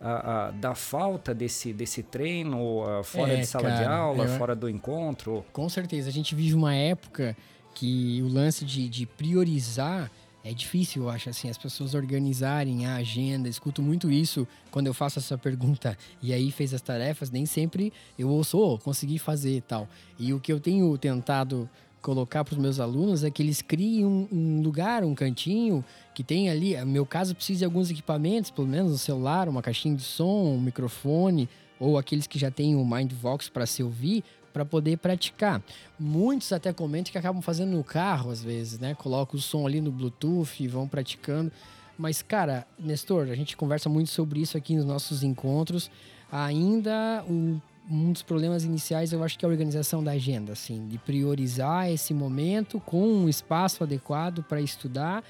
ah, 0.00 0.52
da 0.60 0.74
falta 0.74 1.32
desse, 1.32 1.72
desse 1.72 2.02
treino 2.02 2.82
ah, 2.84 3.04
fora 3.04 3.34
É, 3.34 3.36
de 3.42 3.46
sala 3.46 3.70
de 3.70 3.84
cara, 3.84 3.94
aula, 3.96 4.24
eu- 4.24 4.36
fora 4.36 4.56
do 4.56 4.68
encontro? 4.68 5.44
Com 5.52 5.68
certeza. 5.68 6.08
A 6.08 6.12
gente 6.12 6.34
vive 6.34 6.54
uma 6.54 6.74
época 6.74 7.36
que 7.72 8.20
o 8.22 8.28
lance 8.28 8.64
de, 8.64 8.88
de 8.88 9.06
priorizar 9.06 10.10
é 10.44 10.52
difícil, 10.52 11.04
eu 11.04 11.08
acho, 11.08 11.30
assim, 11.30 11.48
as 11.48 11.56
pessoas 11.56 11.94
organizarem 11.94 12.84
a 12.84 12.96
agenda. 12.96 13.48
Escuto 13.48 13.80
muito 13.80 14.10
isso 14.10 14.44
quando 14.72 14.88
eu 14.88 14.94
faço 14.94 15.20
essa 15.20 15.38
pergunta. 15.38 15.96
E 16.20 16.32
aí 16.32 16.50
fez 16.50 16.74
as 16.74 16.82
tarefas, 16.82 17.30
nem 17.30 17.46
sempre 17.46 17.92
eu 18.18 18.28
ouço, 18.28 18.58
"Oh, 18.58 18.76
consegui 18.76 19.20
fazer 19.20 19.62
tal. 19.62 19.88
E 20.18 20.32
o 20.32 20.40
que 20.40 20.52
eu 20.52 20.58
tenho 20.58 20.98
tentado 20.98 21.70
colocar 22.02 22.44
para 22.44 22.52
os 22.52 22.58
meus 22.58 22.80
alunos 22.80 23.22
é 23.22 23.30
que 23.30 23.42
eles 23.42 23.62
criem 23.62 24.04
um, 24.04 24.28
um 24.30 24.60
lugar, 24.60 25.04
um 25.04 25.14
cantinho 25.14 25.84
que 26.14 26.24
tem 26.24 26.50
ali. 26.50 26.76
No 26.78 26.86
meu 26.86 27.06
caso, 27.06 27.34
precisa 27.34 27.60
de 27.60 27.64
alguns 27.64 27.90
equipamentos, 27.90 28.50
pelo 28.50 28.66
menos 28.66 28.92
um 28.92 28.98
celular, 28.98 29.48
uma 29.48 29.62
caixinha 29.62 29.94
de 29.94 30.02
som, 30.02 30.56
um 30.56 30.60
microfone, 30.60 31.48
ou 31.78 31.96
aqueles 31.96 32.26
que 32.26 32.38
já 32.38 32.50
têm 32.50 32.76
o 32.76 32.84
Mindvox 32.84 33.48
para 33.48 33.64
se 33.64 33.82
ouvir, 33.82 34.22
para 34.52 34.64
poder 34.64 34.98
praticar. 34.98 35.62
Muitos 35.98 36.52
até 36.52 36.72
comentam 36.72 37.10
que 37.10 37.18
acabam 37.18 37.40
fazendo 37.40 37.70
no 37.70 37.84
carro, 37.84 38.30
às 38.30 38.42
vezes, 38.42 38.78
né? 38.78 38.94
Colocam 38.94 39.38
o 39.38 39.40
som 39.40 39.66
ali 39.66 39.80
no 39.80 39.90
Bluetooth 39.90 40.62
e 40.62 40.68
vão 40.68 40.86
praticando. 40.86 41.50
Mas, 41.96 42.20
cara, 42.20 42.66
Nestor, 42.78 43.28
a 43.30 43.34
gente 43.34 43.56
conversa 43.56 43.88
muito 43.88 44.10
sobre 44.10 44.40
isso 44.40 44.56
aqui 44.58 44.76
nos 44.76 44.84
nossos 44.84 45.22
encontros. 45.22 45.90
Ainda 46.30 47.24
um, 47.28 47.60
um 47.90 48.12
dos 48.12 48.22
problemas 48.22 48.64
iniciais 48.64 49.12
eu 49.12 49.22
acho 49.22 49.38
que 49.38 49.44
é 49.44 49.48
a 49.48 49.50
organização 49.50 50.02
da 50.02 50.12
agenda, 50.12 50.52
assim, 50.52 50.86
de 50.86 50.98
priorizar 50.98 51.90
esse 51.90 52.14
momento 52.14 52.80
com 52.80 53.06
um 53.06 53.28
espaço 53.28 53.82
adequado 53.82 54.42
para 54.42 54.60
estudar. 54.60 55.24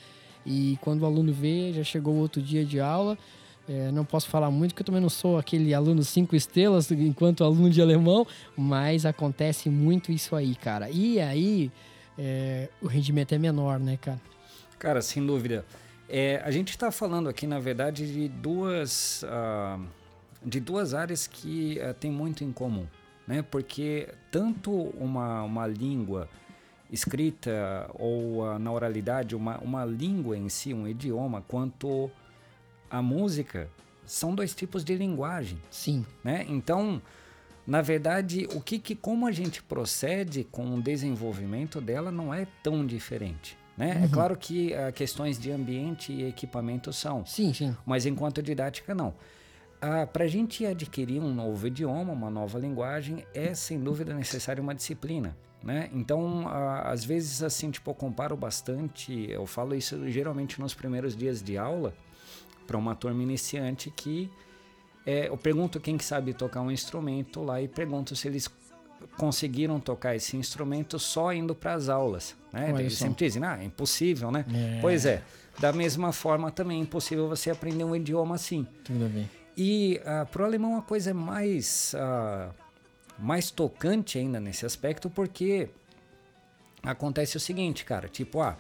E 0.45 0.79
quando 0.81 1.03
o 1.03 1.07
aluno 1.07 1.33
vê, 1.33 1.73
já 1.73 1.85
chegou 1.85 2.15
outro 2.17 2.43
dia 2.43 2.65
de 2.65 2.81
aula. 2.81 3.17
É, 3.69 3.93
não 3.93 4.05
posso 4.05 4.29
falar 4.29 4.51
muito, 4.51 4.73
porque 4.73 4.83
eu 4.83 4.87
também 4.87 5.01
não 5.01 5.09
sou 5.09 5.39
aquele 5.39 5.73
aluno 5.73 6.03
cinco 6.03 6.35
estrelas 6.35 6.91
enquanto 6.91 7.45
aluno 7.45 7.71
de 7.71 7.81
alemão, 7.81 8.27
mas 8.57 9.07
acontece 9.07 9.71
muito 9.71 10.11
isso 10.11 10.35
aí, 10.35 10.57
cara. 10.57 10.91
E 10.91 11.21
aí, 11.21 11.71
é, 12.19 12.69
o 12.81 12.89
rendimento 12.89 13.33
é 13.33 13.39
menor, 13.39 13.79
né, 13.79 13.97
cara? 13.97 14.21
Cara, 14.79 15.01
sem 15.01 15.25
dúvida. 15.25 15.65
É, 16.09 16.43
a 16.45 16.51
gente 16.51 16.71
está 16.71 16.91
falando 16.91 17.29
aqui, 17.29 17.47
na 17.47 17.61
verdade, 17.61 18.13
de 18.13 18.29
duas, 18.29 19.25
ah, 19.29 19.79
de 20.45 20.61
duas 20.61 20.95
áreas 20.95 21.27
que 21.27 21.81
ah, 21.81 21.95
têm 21.95 22.11
muito 22.11 22.45
em 22.45 22.53
comum. 22.53 22.87
Né? 23.27 23.43
Porque 23.43 24.09
tanto 24.31 24.73
uma, 24.73 25.43
uma 25.43 25.67
língua 25.67 26.29
escrita 26.91 27.89
ou 27.95 28.45
ah, 28.45 28.59
na 28.59 28.71
oralidade, 28.71 29.35
uma, 29.35 29.59
uma 29.59 29.85
língua 29.85 30.37
em 30.37 30.49
si, 30.49 30.75
um 30.75 30.87
idioma, 30.87 31.43
quanto 31.49 32.11
a 32.91 33.01
música, 33.01 33.71
são 34.05 34.35
dois 34.35 34.55
tipos 34.55 34.85
de 34.85 34.95
linguagem 34.95 35.59
Sim, 35.71 36.05
né? 36.23 36.45
Então, 36.49 37.01
na 37.67 37.81
verdade, 37.81 38.47
o 38.53 38.61
que, 38.61 38.79
que 38.79 38.95
como 38.95 39.27
a 39.27 39.33
gente 39.33 39.63
procede 39.63 40.45
com 40.45 40.75
o 40.75 40.83
desenvolvimento 40.83 41.81
dela 41.81 42.11
não 42.11 42.35
é 42.35 42.47
tão 42.63 42.85
diferente, 42.85 43.57
né? 43.77 44.03
É 44.05 44.09
claro 44.09 44.37
que 44.37 44.75
ah, 44.75 44.93
questões 44.93 45.39
de 45.39 45.51
ambiente 45.51 46.13
e 46.13 46.25
equipamento 46.25 46.93
são, 46.93 47.25
sim, 47.25 47.55
sim. 47.55 47.75
mas 47.87 48.05
enquanto 48.05 48.43
didática 48.43 48.95
não. 48.95 49.15
Para 50.13 50.25
a 50.25 50.29
gente 50.29 50.65
adquirir 50.65 51.21
um 51.21 51.35
novo 51.35 51.67
idioma, 51.67 52.13
uma 52.13 52.31
nova 52.31 52.59
linguagem, 52.59 53.27
é 53.35 53.53
sem 53.53 53.81
dúvida 53.81 54.15
necessário 54.15 54.63
uma 54.63 54.75
disciplina. 54.75 55.37
Né? 55.63 55.91
Então, 55.93 56.47
ah, 56.49 56.91
às 56.91 57.05
vezes, 57.05 57.43
assim, 57.43 57.71
tipo, 57.71 57.91
eu 57.91 57.95
comparo 57.95 58.37
bastante, 58.37 59.31
eu 59.31 59.47
falo 59.47 59.75
isso 59.75 60.09
geralmente 60.11 60.61
nos 60.61 60.75
primeiros 60.75 61.17
dias 61.17 61.43
de 61.43 61.57
aula, 61.57 61.95
para 62.67 62.77
uma 62.77 62.95
turma 62.95 63.23
iniciante 63.23 63.91
que 63.91 64.31
é, 65.05 65.29
eu 65.29 65.37
pergunto 65.37 65.81
quem 65.81 65.97
que 65.97 66.05
sabe 66.05 66.33
tocar 66.33 66.61
um 66.61 66.71
instrumento 66.71 67.43
lá 67.43 67.61
e 67.61 67.69
pergunto 67.69 68.15
se 68.15 68.29
eles 68.29 68.49
conseguiram 69.17 69.81
tocar 69.81 70.15
esse 70.15 70.37
instrumento 70.37 70.99
só 70.99 71.33
indo 71.33 71.55
para 71.55 71.75
as 71.75 71.89
aulas. 71.89 72.37
Né? 72.53 72.71
Olha 72.73 72.83
Eles 72.83 72.95
só. 72.95 73.07
sempre 73.07 73.27
dizem, 73.27 73.45
ah, 73.45 73.59
é 73.61 73.65
impossível, 73.65 74.31
né? 74.31 74.45
É. 74.53 74.81
Pois 74.81 75.05
é. 75.05 75.23
Da 75.59 75.73
mesma 75.73 76.13
forma, 76.13 76.51
também 76.51 76.79
é 76.79 76.83
impossível 76.83 77.29
você 77.29 77.51
aprender 77.51 77.85
um 77.85 77.95
idioma 77.95 78.37
assim. 78.37 78.67
Tudo 78.85 79.09
bem. 79.09 79.29
E 79.57 80.01
ah, 80.05 80.27
para 80.31 80.43
o 80.43 80.45
alemão 80.45 80.77
a 80.79 80.83
coisa 80.83 81.11
é 81.11 81.13
mais, 81.13 81.95
ah, 81.99 82.51
mais 83.19 83.51
tocante 83.51 84.19
ainda 84.19 84.41
nesse 84.41 84.65
aspecto, 84.65 85.11
porque 85.11 85.69
acontece 86.83 87.37
o 87.37 87.41
seguinte, 87.41 87.85
cara, 87.85 88.09
tipo, 88.09 88.41
ah, 88.41 88.57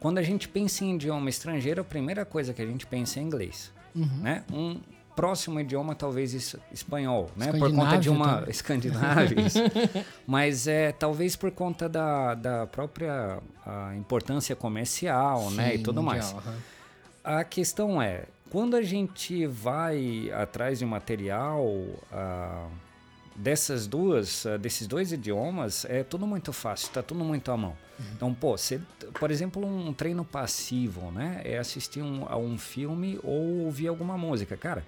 quando 0.00 0.18
a 0.18 0.22
gente 0.22 0.48
pensa 0.48 0.84
em 0.84 0.94
idioma 0.94 1.28
estrangeiro, 1.28 1.80
a 1.80 1.84
primeira 1.84 2.24
coisa 2.24 2.52
que 2.54 2.62
a 2.62 2.66
gente 2.66 2.86
pensa 2.86 3.18
é 3.18 3.22
inglês, 3.22 3.72
né? 3.94 4.44
Um 4.52 4.78
próximo 5.16 5.58
idioma 5.58 5.94
talvez 5.94 6.34
es- 6.34 6.56
espanhol, 6.70 7.30
né? 7.34 7.50
Por 7.52 7.72
conta 7.74 7.96
de 7.96 8.10
uma 8.10 8.34
também. 8.36 8.50
escandinávio, 8.50 9.40
isso. 9.40 9.58
mas 10.26 10.66
é 10.68 10.92
talvez 10.92 11.34
por 11.34 11.50
conta 11.50 11.88
da, 11.88 12.34
da 12.34 12.66
própria 12.66 13.38
ah, 13.64 13.94
importância 13.96 14.54
comercial, 14.54 15.50
né, 15.50 15.74
e 15.74 15.78
Sim, 15.78 15.82
tudo 15.82 16.02
mais. 16.02 16.26
mundial, 16.32 16.42
aham. 16.46 16.58
A 17.24 17.42
questão 17.44 18.00
é, 18.00 18.24
quando 18.50 18.76
a 18.76 18.82
gente 18.82 19.46
vai 19.46 20.30
atrás 20.32 20.78
de 20.78 20.86
material 20.86 21.66
ah, 22.12 22.68
dessas 23.34 23.86
duas, 23.86 24.46
ah, 24.46 24.56
desses 24.56 24.86
dois 24.86 25.12
idiomas, 25.12 25.84
é 25.84 26.02
tudo 26.02 26.26
muito 26.26 26.52
fácil, 26.52 26.90
tá 26.90 27.02
tudo 27.02 27.24
muito 27.24 27.50
à 27.50 27.56
mão. 27.56 27.76
Então, 28.14 28.32
pô, 28.34 28.56
você, 28.56 28.80
por 29.18 29.30
exemplo, 29.30 29.66
um 29.66 29.92
treino 29.92 30.24
passivo, 30.24 31.10
né? 31.10 31.40
É 31.44 31.58
assistir 31.58 32.02
um, 32.02 32.26
a 32.28 32.36
um 32.36 32.58
filme 32.58 33.18
ou 33.22 33.64
ouvir 33.64 33.88
alguma 33.88 34.18
música. 34.18 34.56
Cara, 34.56 34.84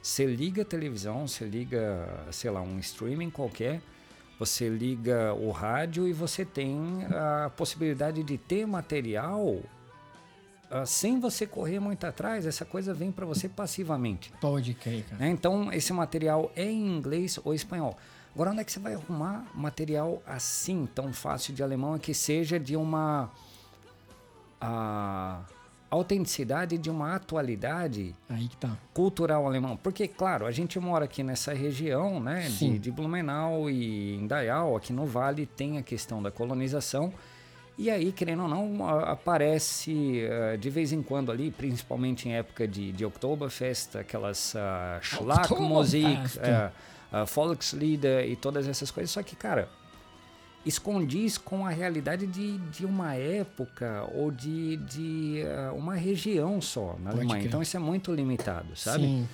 você 0.00 0.24
liga 0.24 0.62
a 0.62 0.64
televisão, 0.64 1.26
você 1.26 1.44
liga, 1.44 2.08
sei 2.30 2.50
lá, 2.50 2.62
um 2.62 2.78
streaming 2.78 3.30
qualquer, 3.30 3.80
você 4.38 4.68
liga 4.68 5.34
o 5.34 5.50
rádio 5.50 6.06
e 6.06 6.12
você 6.12 6.44
tem 6.44 7.04
a 7.10 7.50
possibilidade 7.50 8.22
de 8.22 8.38
ter 8.38 8.66
material 8.66 9.60
sem 10.86 11.20
você 11.20 11.46
correr 11.46 11.78
muito 11.78 12.04
atrás, 12.06 12.46
essa 12.46 12.64
coisa 12.64 12.92
vem 12.92 13.12
para 13.12 13.24
você 13.24 13.48
passivamente. 13.48 14.32
Pode 14.40 14.74
crer, 14.74 15.04
cara. 15.04 15.16
né? 15.22 15.30
Então, 15.30 15.72
esse 15.72 15.92
material 15.92 16.50
é 16.56 16.64
em 16.64 16.96
inglês 16.96 17.38
ou 17.44 17.54
espanhol. 17.54 17.96
Agora, 18.34 18.50
onde 18.50 18.60
é 18.60 18.64
que 18.64 18.72
você 18.72 18.78
vai 18.78 18.94
arrumar 18.94 19.46
material 19.54 20.22
assim, 20.26 20.86
tão 20.94 21.12
fácil 21.12 21.54
de 21.54 21.62
alemão, 21.62 21.98
que 21.98 22.12
seja 22.12 22.60
de 22.60 22.76
uma 22.76 23.30
ah, 24.60 25.40
autenticidade, 25.90 26.76
de 26.76 26.90
uma 26.90 27.14
atualidade 27.14 28.14
Aí 28.28 28.48
que 28.48 28.56
tá. 28.58 28.76
cultural 28.92 29.46
alemão? 29.46 29.76
Porque, 29.76 30.06
claro, 30.06 30.44
a 30.44 30.50
gente 30.50 30.78
mora 30.78 31.06
aqui 31.06 31.22
nessa 31.22 31.54
região, 31.54 32.20
né, 32.20 32.48
de, 32.48 32.78
de 32.78 32.90
Blumenau 32.90 33.70
e 33.70 34.16
Indaial, 34.16 34.76
aqui 34.76 34.92
no 34.92 35.06
Vale, 35.06 35.46
tem 35.46 35.78
a 35.78 35.82
questão 35.82 36.22
da 36.22 36.30
colonização. 36.30 37.14
E 37.78 37.90
aí, 37.90 38.10
querendo 38.10 38.42
ou 38.42 38.48
não, 38.48 38.88
aparece 38.88 40.20
eh, 40.20 40.56
de 40.56 40.70
vez 40.70 40.92
em 40.92 41.02
quando 41.02 41.30
ali, 41.30 41.50
principalmente 41.50 42.26
em 42.26 42.32
época 42.32 42.66
de, 42.66 42.90
de 42.90 43.04
Oktoberfest, 43.04 43.96
aquelas 43.96 44.54
uh, 44.54 45.02
Schlagmusik, 45.02 46.06
Oktoberfest. 46.06 46.38
eh, 46.38 46.70
uh, 47.12 47.26
Volkslieder 47.26 48.30
e 48.30 48.34
todas 48.34 48.66
essas 48.66 48.90
coisas. 48.90 49.10
Só 49.10 49.22
que, 49.22 49.36
cara, 49.36 49.68
escondiz 50.64 51.36
com 51.36 51.66
a 51.66 51.70
realidade 51.70 52.26
de, 52.26 52.56
de 52.58 52.86
uma 52.86 53.14
época 53.14 54.08
ou 54.14 54.30
de, 54.30 54.78
de 54.78 55.42
ah, 55.46 55.72
uma 55.74 55.94
região 55.94 56.60
só 56.60 56.96
na 56.98 57.10
Pode 57.10 57.18
Alemanha. 57.18 57.40
crer. 57.40 57.48
Então 57.48 57.62
isso 57.62 57.76
é 57.76 57.80
muito 57.80 58.12
limitado, 58.12 58.74
sabe? 58.74 59.04
Sim. 59.04 59.28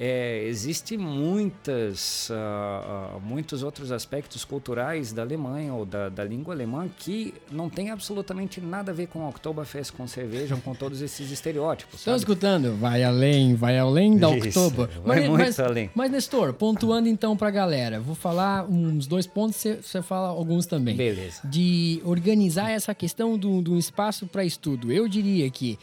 É, 0.00 0.44
existe 0.46 0.96
muitas, 0.96 2.30
ah, 2.30 3.16
muitos 3.20 3.62
outros 3.64 3.90
aspectos 3.90 4.44
culturais 4.44 5.12
da 5.12 5.22
Alemanha 5.22 5.74
ou 5.74 5.84
da, 5.84 6.08
da 6.08 6.22
língua 6.24 6.54
alemã 6.54 6.88
que 6.98 7.34
não 7.50 7.68
tem 7.68 7.90
absolutamente 7.90 8.60
nada 8.60 8.92
a 8.92 8.94
ver 8.94 9.08
com 9.08 9.28
Oktoberfest, 9.28 9.92
com 9.92 10.06
cerveja, 10.06 10.56
com 10.64 10.74
todos 10.74 11.02
esses 11.02 11.30
estereótipos. 11.30 12.00
Estão 12.00 12.14
escutando? 12.14 12.76
Vai 12.76 13.02
além, 13.02 13.54
vai 13.56 13.76
além 13.78 14.16
da 14.16 14.28
Oktober. 14.28 14.88
vai 15.04 15.28
muito 15.28 15.42
mas, 15.42 15.58
além. 15.58 15.90
Mas, 15.94 16.10
Nestor, 16.10 16.52
pontuando 16.52 17.08
então 17.08 17.36
pra 17.36 17.50
galera, 17.50 17.98
vou 17.98 18.14
falar 18.14 18.64
uns 18.70 19.06
dois 19.06 19.26
pontos, 19.26 19.56
você- 19.56 20.02
fala 20.02 20.28
alguns 20.28 20.64
também. 20.66 20.96
Beleza. 20.96 21.40
De 21.44 22.00
organizar 22.04 22.70
essa 22.70 22.94
questão 22.94 23.36
do, 23.36 23.60
do 23.60 23.76
espaço 23.76 24.26
para 24.26 24.44
estudo. 24.44 24.92
Eu 24.92 25.08
diria 25.08 25.50
que 25.50 25.76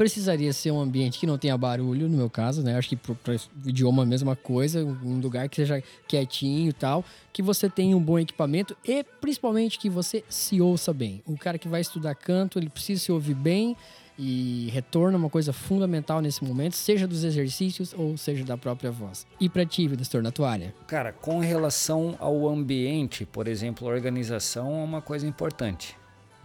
precisaria 0.00 0.50
ser 0.50 0.70
um 0.70 0.80
ambiente 0.80 1.18
que 1.18 1.26
não 1.26 1.36
tenha 1.36 1.58
barulho, 1.58 2.08
no 2.08 2.16
meu 2.16 2.30
caso, 2.30 2.62
né? 2.62 2.74
Acho 2.78 2.88
que 2.88 2.96
pro, 2.96 3.14
pro 3.14 3.36
idioma 3.66 4.02
a 4.02 4.06
mesma 4.06 4.34
coisa, 4.34 4.82
um 4.82 5.20
lugar 5.20 5.46
que 5.46 5.56
seja 5.56 5.82
quietinho 6.08 6.70
e 6.70 6.72
tal, 6.72 7.04
que 7.30 7.42
você 7.42 7.68
tenha 7.68 7.94
um 7.94 8.00
bom 8.00 8.18
equipamento 8.18 8.74
e 8.82 9.04
principalmente 9.20 9.78
que 9.78 9.90
você 9.90 10.24
se 10.26 10.58
ouça 10.58 10.94
bem. 10.94 11.22
O 11.26 11.36
cara 11.36 11.58
que 11.58 11.68
vai 11.68 11.82
estudar 11.82 12.14
canto, 12.14 12.58
ele 12.58 12.70
precisa 12.70 12.98
se 12.98 13.12
ouvir 13.12 13.34
bem 13.34 13.76
e 14.18 14.70
retorno 14.72 15.18
é 15.18 15.20
uma 15.20 15.28
coisa 15.28 15.52
fundamental 15.52 16.22
nesse 16.22 16.42
momento, 16.42 16.76
seja 16.76 17.06
dos 17.06 17.22
exercícios 17.22 17.92
ou 17.92 18.16
seja 18.16 18.42
da 18.42 18.56
própria 18.56 18.90
voz. 18.90 19.26
E 19.38 19.50
pra 19.50 19.66
ti, 19.66 19.86
Vitor, 19.86 20.22
na 20.22 20.32
área? 20.48 20.74
Cara, 20.86 21.12
com 21.12 21.40
relação 21.40 22.16
ao 22.18 22.48
ambiente, 22.48 23.26
por 23.26 23.46
exemplo, 23.46 23.86
a 23.86 23.92
organização 23.92 24.80
é 24.80 24.82
uma 24.82 25.02
coisa 25.02 25.26
importante. 25.26 25.94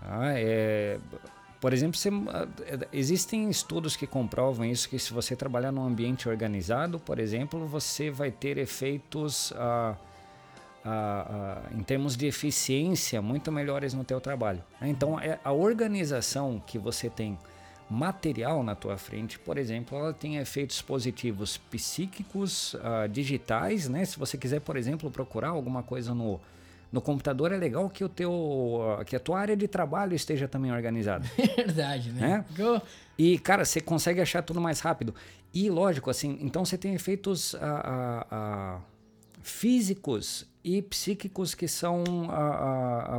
tá? 0.02 0.34
É, 0.34 1.00
por 1.66 1.74
exemplo, 1.74 2.00
ah, 2.30 2.48
existem 2.94 3.50
estudos 3.50 3.96
que 3.96 4.06
comprovam 4.06 4.64
isso, 4.64 4.88
que 4.88 5.00
se 5.00 5.12
você 5.12 5.36
trabalhar 5.36 5.72
num 5.72 5.84
ambiente 5.84 6.30
organizado, 6.30 7.00
por 7.00 7.18
exemplo, 7.18 7.66
você 7.66 8.12
vai 8.12 8.30
ter 8.30 8.60
efeitos 8.60 9.52
ah, 9.56 9.96
ah, 10.86 11.64
em 11.76 11.82
termos 11.82 12.16
de 12.16 12.28
eficiência 12.28 13.20
muito 13.20 13.52
melhores 13.52 13.96
no 13.96 14.04
teu 14.04 14.22
trabalho. 14.22 14.62
né? 14.80 14.90
Então, 14.90 15.20
é 15.20 15.40
a 15.44 15.52
organização 15.52 16.62
que 16.68 16.78
você 16.78 17.10
tem 17.10 17.36
material 17.90 18.62
na 18.62 18.76
tua 18.76 18.96
frente, 18.96 19.40
por 19.40 19.58
exemplo, 19.58 19.98
ela 19.98 20.14
tem 20.14 20.38
efeitos 20.38 20.84
positivos 20.84 21.58
psíquicos, 21.58 22.76
digitais, 23.10 23.90
né? 23.90 24.06
Se 24.06 24.20
você 24.20 24.38
quiser, 24.38 24.62
por 24.62 24.78
exemplo, 24.78 25.10
procurar 25.10 25.50
alguma 25.50 25.82
coisa 25.82 26.14
no, 26.14 26.40
no 26.92 27.02
computador, 27.02 27.52
é 27.52 27.58
legal 27.58 27.90
que 27.90 28.04
o 28.04 28.10
teu, 28.10 28.32
que 29.06 29.16
a 29.16 29.20
tua 29.20 29.40
área 29.40 29.56
de 29.58 29.68
trabalho 29.68 30.16
esteja 30.16 30.48
também 30.48 30.72
organizada. 30.72 31.26
Verdade, 31.58 32.12
né? 32.12 32.46
Go- 32.58 32.82
E, 33.18 33.38
cara, 33.40 33.66
você 33.66 33.82
consegue 33.82 34.22
achar 34.22 34.42
tudo 34.42 34.62
mais 34.62 34.80
rápido. 34.80 35.14
E, 35.54 35.70
lógico, 35.70 36.10
assim, 36.10 36.38
então 36.42 36.64
você 36.66 36.78
tem 36.78 36.94
efeitos 36.94 37.56
ah, 37.56 37.82
ah, 37.86 38.28
ah, 38.32 38.80
físicos 39.42 40.46
e 40.64 40.82
psíquicos 40.82 41.54
que 41.56 41.68
são 41.68 42.04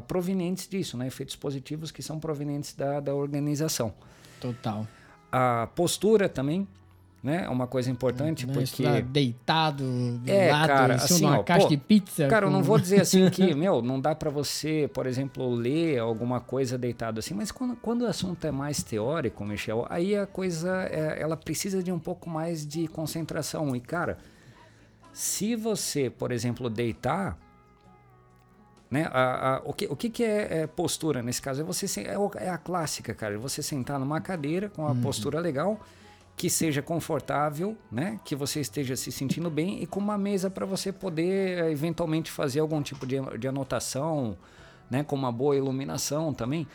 provenientes 0.07 0.69
disso, 0.69 0.97
né? 0.97 1.07
Efeitos 1.07 1.37
positivos 1.37 1.91
que 1.91 2.03
são 2.03 2.19
provenientes 2.19 2.75
da, 2.75 3.01
da 3.01 3.15
organização. 3.15 3.95
Total. 4.41 4.87
A 5.33 5.69
postura 5.75 6.29
também, 6.29 6.67
né? 7.27 7.43
É 7.45 7.49
uma 7.51 7.67
coisa 7.67 7.91
importante, 7.91 8.47
Né? 8.47 8.53
porque... 8.55 9.03
Deitado, 9.03 9.83
do 10.19 10.31
É, 10.31 10.51
lado, 10.53 10.67
cara, 10.69 10.95
assim, 10.95 11.17
de 11.19 11.25
uma 11.25 11.41
ó, 11.41 11.43
caixa 11.43 11.65
pô, 11.65 11.69
de 11.69 11.77
pizza. 11.77 12.29
Cara, 12.29 12.47
eu 12.47 12.51
não 12.51 12.61
com- 12.61 12.65
vou 12.67 12.79
dizer 12.79 13.01
assim 13.01 13.29
que, 13.29 13.53
meu, 13.55 13.83
não 13.83 14.01
dá 14.01 14.15
pra 14.15 14.31
você, 14.31 14.89
por 14.95 15.07
exemplo, 15.07 15.53
ler 15.55 15.99
alguma 15.99 16.41
coisa 16.41 16.79
deitado 16.79 17.19
assim, 17.19 17.35
mas 17.35 17.51
quando, 17.51 17.75
quando 17.77 18.03
o 18.03 18.07
assunto 18.07 18.47
é 18.47 18.51
mais 18.51 18.83
teórico, 18.83 19.45
Michel, 19.45 19.85
aí 19.91 20.17
a 20.17 20.27
coisa, 20.27 20.85
é, 20.91 21.21
ela 21.21 21.37
precisa 21.37 21.83
de 21.83 21.91
um 21.93 21.99
pouco 21.99 22.31
mais 22.31 22.65
de 22.67 22.87
concentração. 22.89 23.75
E, 23.75 23.81
cara, 23.81 24.19
se 25.13 25.57
você, 25.57 26.09
por 26.09 26.31
exemplo, 26.31 26.71
deitar, 26.71 27.37
né, 28.91 29.09
a, 29.13 29.57
a- 29.57 29.63
o, 29.65 29.73
que, 29.73 29.87
o 29.87 29.97
que, 29.97 30.09
que 30.09 30.23
é, 30.23 30.61
é 30.63 30.67
postura 30.67 31.23
nesse 31.23 31.43
caso? 31.43 31.61
É, 31.61 31.65
você, 31.65 31.87
é, 32.03 32.15
é 32.45 32.49
a 32.51 32.57
clássica, 32.59 33.13
cara, 33.15 33.37
você 33.39 33.63
sentar 33.63 33.99
numa 33.99 34.21
cadeira 34.21 34.69
com 34.69 34.87
a 34.87 34.95
postura 34.95 35.41
legal, 35.41 35.81
que 36.37 36.51
seja 36.51 36.83
confortável, 36.83 37.77
né? 37.91 38.21
Que 38.25 38.37
você 38.37 38.61
esteja 38.61 38.95
se 38.95 39.11
sentindo 39.11 39.49
bem 39.49 39.83
e 39.83 39.87
com 39.87 39.99
uma 39.99 40.19
mesa 40.19 40.51
para 40.51 40.67
você 40.67 40.93
poder 40.93 41.59
eh, 41.65 41.71
eventualmente 41.73 42.31
fazer 42.31 42.61
algum 42.61 42.83
tipo 42.83 43.07
de, 43.07 43.17
de 43.39 43.49
anotação, 43.49 44.37
né? 44.91 45.03
Com 45.03 45.17
uma 45.17 45.33
boa 45.33 45.57
iluminação 45.57 46.35
também. 46.35 46.67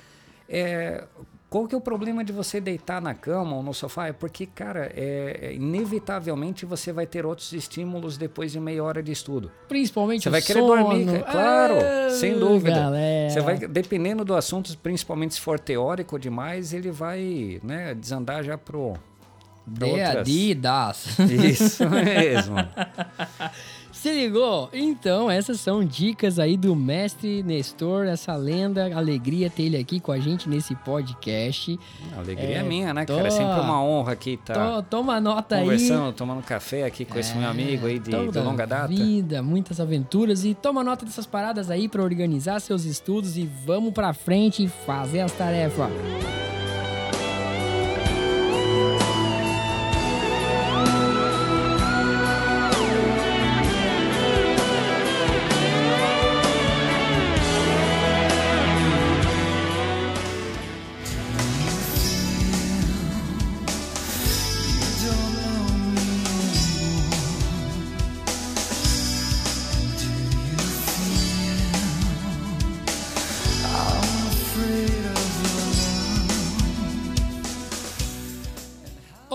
É, 0.49 1.05
qual 1.47 1.67
que 1.67 1.75
é 1.75 1.77
o 1.77 1.81
problema 1.81 2.23
de 2.23 2.33
você 2.33 2.59
deitar 2.59 3.01
na 3.01 3.13
cama 3.13 3.55
ou 3.57 3.61
no 3.63 3.73
sofá? 3.73 4.07
É 4.07 4.13
porque, 4.13 4.45
cara, 4.47 4.91
é, 4.95 5.37
é, 5.41 5.53
inevitavelmente 5.53 6.65
você 6.65 6.91
vai 6.91 7.05
ter 7.05 7.25
outros 7.25 7.53
estímulos 7.53 8.17
depois 8.17 8.51
de 8.51 8.59
meia 8.59 8.83
hora 8.83 9.03
de 9.03 9.11
estudo. 9.11 9.51
Principalmente 9.67 10.23
Você 10.23 10.29
vai 10.29 10.41
querer 10.41 10.61
sono. 10.61 10.83
dormir, 10.83 11.07
é 11.15 11.19
claro, 11.19 11.75
Ah, 11.75 12.09
sem 12.09 12.37
dúvida. 12.39 12.71
galera. 12.79 13.29
Você 13.29 13.41
vai, 13.41 13.57
dependendo 13.59 14.25
do 14.25 14.33
assunto, 14.35 14.75
principalmente 14.79 15.35
se 15.35 15.41
for 15.41 15.59
teórico 15.59 16.17
demais, 16.17 16.73
ele 16.73 16.89
vai 16.89 17.59
né, 17.63 17.93
desandar 17.93 18.43
já 18.43 18.57
pro. 18.57 18.93
De 19.65 19.85
outras- 19.85 20.17
Adidas. 20.17 21.05
Isso 21.29 21.87
mesmo. 21.89 22.55
Se 23.91 24.11
ligou? 24.11 24.67
Então, 24.73 25.29
essas 25.29 25.59
são 25.59 25.83
dicas 25.83 26.39
aí 26.39 26.57
do 26.57 26.75
mestre 26.75 27.43
Nestor, 27.43 28.07
essa 28.07 28.35
lenda, 28.35 28.89
alegria 28.97 29.47
ter 29.47 29.63
ele 29.63 29.77
aqui 29.77 29.99
com 29.99 30.11
a 30.11 30.17
gente 30.19 30.49
nesse 30.49 30.73
podcast. 30.77 31.79
Alegria 32.17 32.55
é, 32.55 32.59
É, 32.59 32.63
minha, 32.63 32.91
né, 32.95 33.05
tô- 33.05 33.15
cara? 33.15 33.27
É 33.27 33.31
sempre 33.31 33.59
uma 33.59 33.83
honra 33.83 34.13
aqui 34.13 34.37
To- 34.37 34.81
toma 34.89 35.21
nota 35.21 35.57
aí. 35.57 35.61
conversando, 35.63 36.13
tomando 36.13 36.41
café 36.41 36.83
aqui 36.85 37.05
com 37.05 37.19
esse 37.19 37.35
meu 37.37 37.47
amigo 37.47 37.85
aí 37.85 37.99
de, 37.99 38.09
de 38.09 38.39
longa 38.39 38.65
data. 38.65 38.87
Vida, 38.87 39.43
muitas 39.43 39.79
aventuras 39.79 40.43
e 40.45 40.55
toma 40.55 40.83
nota 40.83 41.05
dessas 41.05 41.27
paradas 41.27 41.69
aí 41.69 41.87
pra 41.87 42.01
organizar 42.01 42.59
seus 42.59 42.85
estudos 42.85 43.37
e 43.37 43.47
vamos 43.65 43.93
pra 43.93 44.13
frente 44.13 44.67
fazer 44.83 45.19
as 45.19 45.31
tarefas. 45.33 45.89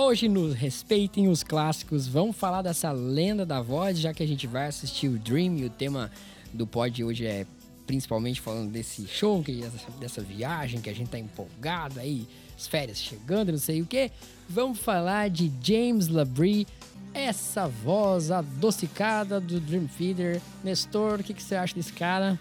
Hoje 0.06 0.28
nos 0.28 0.54
respeitem 0.54 1.26
os 1.26 1.42
clássicos, 1.42 2.06
vamos 2.06 2.36
falar 2.36 2.62
dessa 2.62 2.92
lenda 2.92 3.44
da 3.44 3.60
voz, 3.60 3.98
já 3.98 4.14
que 4.14 4.22
a 4.22 4.26
gente 4.26 4.46
vai 4.46 4.68
assistir 4.68 5.08
o 5.08 5.18
Dream 5.18 5.56
e 5.56 5.64
o 5.64 5.70
tema 5.70 6.12
do 6.52 6.64
pod 6.64 7.02
hoje 7.02 7.26
é 7.26 7.44
principalmente 7.88 8.40
falando 8.40 8.70
desse 8.70 9.04
show, 9.08 9.42
que 9.42 9.64
essa- 9.64 9.90
dessa 9.98 10.20
viagem 10.22 10.80
que 10.80 10.88
a 10.88 10.94
gente 10.94 11.10
tá 11.10 11.18
empolgado 11.18 11.98
aí, 11.98 12.24
as 12.56 12.68
férias 12.68 12.98
chegando, 13.02 13.50
não 13.50 13.58
sei 13.58 13.82
o 13.82 13.86
que. 13.86 14.12
Vamos 14.48 14.78
falar 14.78 15.28
de 15.28 15.50
James 15.60 16.06
Labrie, 16.06 16.68
essa 17.12 17.66
voz 17.66 18.30
adocicada 18.30 19.40
do 19.40 19.58
Dream 19.58 19.88
Theater. 19.98 20.40
Nestor, 20.62 21.18
o 21.18 21.24
que, 21.24 21.34
que 21.34 21.42
você 21.42 21.56
acha 21.56 21.74
desse 21.74 21.92
cara? 21.92 22.38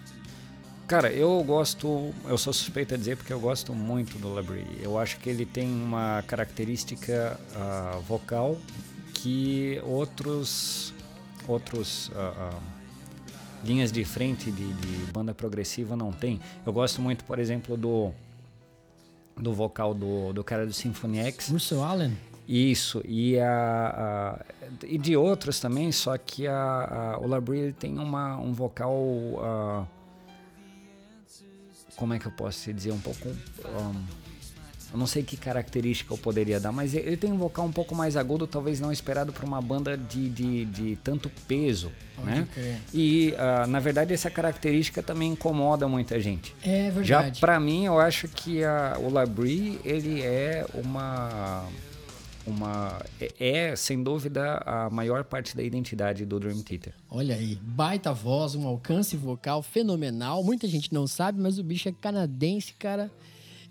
Cara, 0.86 1.10
eu 1.12 1.42
gosto, 1.42 2.14
eu 2.26 2.38
sou 2.38 2.52
suspeito 2.52 2.94
a 2.94 2.96
dizer 2.96 3.16
porque 3.16 3.32
eu 3.32 3.40
gosto 3.40 3.74
muito 3.74 4.18
do 4.18 4.32
Labrie. 4.32 4.64
Eu 4.80 4.96
acho 4.98 5.18
que 5.18 5.28
ele 5.28 5.44
tem 5.44 5.68
uma 5.68 6.22
característica 6.28 7.38
ah, 7.56 7.98
vocal 8.06 8.56
que 9.12 9.80
outros 9.84 10.94
outros 11.48 12.10
ah, 12.14 12.52
ah, 12.54 12.58
linhas 13.64 13.90
de 13.90 14.04
frente 14.04 14.50
de, 14.52 14.72
de 14.74 15.12
banda 15.12 15.34
progressiva 15.34 15.96
não 15.96 16.12
tem. 16.12 16.40
Eu 16.64 16.72
gosto 16.72 17.02
muito, 17.02 17.24
por 17.24 17.38
exemplo, 17.40 17.76
do 17.76 18.12
do 19.36 19.52
vocal 19.52 19.92
do, 19.92 20.32
do 20.32 20.44
cara 20.44 20.64
do 20.64 20.72
Symphony 20.72 21.18
X. 21.18 21.48
Russell 21.50 21.82
Allen? 21.82 22.16
Isso, 22.48 23.02
e, 23.04 23.36
a, 23.40 24.38
a- 24.40 24.86
e 24.86 24.96
de 24.96 25.16
outros 25.16 25.58
também, 25.58 25.90
só 25.90 26.16
que 26.16 26.46
a, 26.46 26.54
a- 26.56 27.18
o 27.18 27.26
Labrie 27.26 27.72
tem 27.72 27.98
uma, 27.98 28.36
um 28.38 28.52
vocal. 28.52 28.92
Como 31.96 32.14
é 32.14 32.18
que 32.18 32.26
eu 32.26 32.32
posso 32.32 32.72
dizer? 32.72 32.92
Um 32.92 33.00
pouco. 33.00 33.28
ahn, 33.64 34.04
eu 34.92 34.98
não 34.98 35.06
sei 35.06 35.22
que 35.22 35.36
característica 35.36 36.14
eu 36.14 36.18
poderia 36.18 36.60
dar, 36.60 36.70
mas 36.70 36.94
ele 36.94 37.16
tem 37.16 37.32
um 37.32 37.36
vocal 37.36 37.66
um 37.66 37.72
pouco 37.72 37.94
mais 37.94 38.16
agudo, 38.16 38.46
talvez 38.46 38.78
não 38.78 38.92
esperado 38.92 39.32
para 39.32 39.44
uma 39.44 39.60
banda 39.60 39.96
de, 39.96 40.28
de, 40.30 40.64
de 40.66 40.96
tanto 41.02 41.28
peso, 41.48 41.90
né? 42.24 42.46
crer. 42.54 42.78
E, 42.94 43.34
ah, 43.36 43.66
na 43.66 43.80
verdade, 43.80 44.14
essa 44.14 44.30
característica 44.30 45.02
também 45.02 45.32
incomoda 45.32 45.88
muita 45.88 46.20
gente. 46.20 46.54
É 46.62 46.90
Já 47.02 47.18
verdade. 47.18 47.40
pra 47.40 47.58
mim, 47.58 47.84
eu 47.86 47.98
acho 47.98 48.28
que 48.28 48.62
a, 48.62 48.96
o 49.00 49.10
Labrie, 49.10 49.80
ele 49.84 50.22
é 50.22 50.64
uma 50.72 51.66
uma 52.46 53.00
é, 53.20 53.32
é, 53.38 53.76
sem 53.76 54.02
dúvida 54.02 54.62
a 54.64 54.88
maior 54.90 55.24
parte 55.24 55.56
da 55.56 55.62
identidade 55.62 56.24
do 56.24 56.38
Dream 56.38 56.62
Theater. 56.62 56.94
Olha 57.10 57.34
aí, 57.34 57.56
baita 57.60 58.12
voz, 58.12 58.54
um 58.54 58.66
alcance 58.66 59.16
vocal 59.16 59.62
fenomenal. 59.62 60.42
Muita 60.44 60.66
gente 60.68 60.92
não 60.92 61.06
sabe, 61.06 61.40
mas 61.40 61.58
o 61.58 61.64
bicho 61.64 61.88
é 61.88 61.92
canadense, 61.92 62.72
cara. 62.74 63.10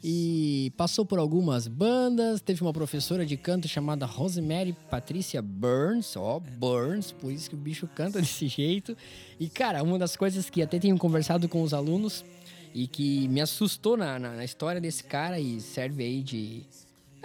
E 0.03 0.71
passou 0.77 1.03
por 1.03 1.17
algumas 1.17 1.67
bandas. 1.67 2.39
Teve 2.39 2.61
uma 2.61 2.71
professora 2.71 3.25
de 3.25 3.35
canto 3.35 3.67
chamada 3.67 4.05
Rosemary 4.05 4.75
Patricia 4.89 5.41
Burns, 5.41 6.15
ó, 6.15 6.39
Burns, 6.39 7.11
por 7.11 7.31
isso 7.31 7.49
que 7.49 7.55
o 7.55 7.59
bicho 7.59 7.87
canta 7.87 8.19
desse 8.21 8.47
jeito. 8.47 8.95
E, 9.39 9.49
cara, 9.49 9.81
uma 9.81 9.97
das 9.97 10.15
coisas 10.15 10.49
que 10.49 10.61
até 10.61 10.77
tenho 10.77 10.97
conversado 10.97 11.49
com 11.49 11.63
os 11.63 11.73
alunos 11.73 12.23
e 12.71 12.87
que 12.87 13.27
me 13.29 13.39
assustou 13.39 13.95
na, 13.95 14.19
na, 14.19 14.33
na 14.33 14.43
história 14.43 14.81
desse 14.81 15.03
cara 15.03 15.39
e 15.39 15.61
serve 15.61 16.03
aí 16.03 16.21
de. 16.21 16.63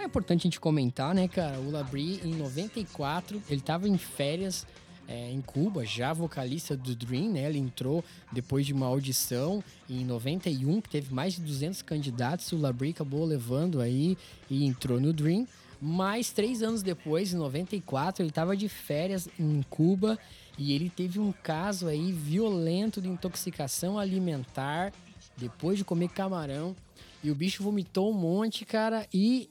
É 0.01 0.05
importante 0.05 0.41
a 0.41 0.43
gente 0.49 0.59
comentar, 0.59 1.13
né, 1.13 1.27
cara? 1.27 1.59
O 1.59 1.69
Labrie, 1.69 2.19
em 2.23 2.33
94, 2.33 3.39
ele 3.47 3.61
tava 3.61 3.87
em 3.87 3.99
férias 3.99 4.65
é, 5.07 5.29
em 5.29 5.41
Cuba, 5.41 5.85
já 5.85 6.11
vocalista 6.11 6.75
do 6.75 6.95
Dream, 6.95 7.33
né? 7.33 7.47
Ele 7.47 7.59
entrou 7.59 8.03
depois 8.31 8.65
de 8.65 8.73
uma 8.73 8.87
audição 8.87 9.63
em 9.87 10.03
91, 10.03 10.81
que 10.81 10.89
teve 10.89 11.13
mais 11.13 11.35
de 11.35 11.41
200 11.41 11.83
candidatos. 11.83 12.51
O 12.51 12.57
Labrie 12.57 12.89
acabou 12.89 13.23
levando 13.23 13.79
aí 13.79 14.17
e 14.49 14.65
entrou 14.65 14.99
no 14.99 15.13
Dream. 15.13 15.47
Mas 15.79 16.31
três 16.31 16.63
anos 16.63 16.81
depois, 16.81 17.31
em 17.31 17.37
94, 17.37 18.23
ele 18.23 18.29
estava 18.29 18.57
de 18.57 18.67
férias 18.67 19.29
em 19.39 19.61
Cuba 19.69 20.17
e 20.57 20.73
ele 20.73 20.89
teve 20.89 21.19
um 21.19 21.31
caso 21.31 21.87
aí 21.87 22.11
violento 22.11 22.99
de 22.99 23.07
intoxicação 23.07 23.99
alimentar 23.99 24.91
depois 25.37 25.77
de 25.77 25.85
comer 25.85 26.09
camarão. 26.09 26.75
E 27.23 27.29
o 27.29 27.35
bicho 27.35 27.61
vomitou 27.61 28.09
um 28.09 28.15
monte, 28.15 28.65
cara, 28.65 29.07
e 29.13 29.47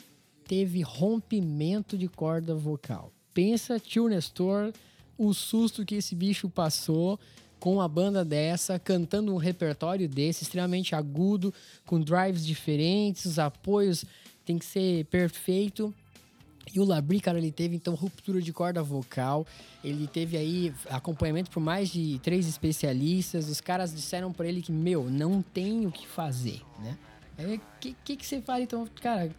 teve 0.51 0.83
rompimento 0.83 1.97
de 1.97 2.09
corda 2.09 2.57
vocal. 2.57 3.13
Pensa, 3.33 3.79
tio 3.79 4.09
Nestor, 4.09 4.73
o 5.17 5.33
susto 5.33 5.85
que 5.85 5.95
esse 5.95 6.13
bicho 6.13 6.51
passou 6.51 7.21
com 7.61 7.75
uma 7.75 7.87
banda 7.87 8.25
dessa, 8.25 8.77
cantando 8.77 9.33
um 9.33 9.37
repertório 9.37 10.09
desse, 10.09 10.43
extremamente 10.43 10.93
agudo, 10.93 11.55
com 11.87 12.01
drives 12.01 12.45
diferentes, 12.45 13.27
os 13.27 13.39
apoios 13.39 14.05
tem 14.45 14.59
que 14.59 14.65
ser 14.65 15.05
perfeito. 15.05 15.95
E 16.75 16.81
o 16.81 16.85
Labri, 16.85 17.21
cara, 17.21 17.39
ele 17.39 17.53
teve 17.53 17.77
então 17.77 17.95
ruptura 17.95 18.43
de 18.43 18.53
corda 18.53 18.83
vocal. 18.83 19.47
Ele 19.85 20.09
teve 20.09 20.37
aí 20.37 20.75
acompanhamento 20.89 21.49
por 21.49 21.61
mais 21.61 21.91
de 21.91 22.19
três 22.25 22.49
especialistas. 22.49 23.49
Os 23.49 23.61
caras 23.61 23.95
disseram 23.95 24.33
pra 24.33 24.49
ele 24.49 24.63
que, 24.63 24.73
meu, 24.73 25.09
não 25.09 25.43
tem 25.43 25.87
o 25.87 25.93
que 25.93 26.09
fazer, 26.09 26.61
né? 26.81 26.99
O 27.39 27.61
que, 27.79 27.97
que, 28.05 28.17
que 28.17 28.27
você 28.27 28.41
fala 28.43 28.63
então, 28.63 28.87
cara? 29.01 29.31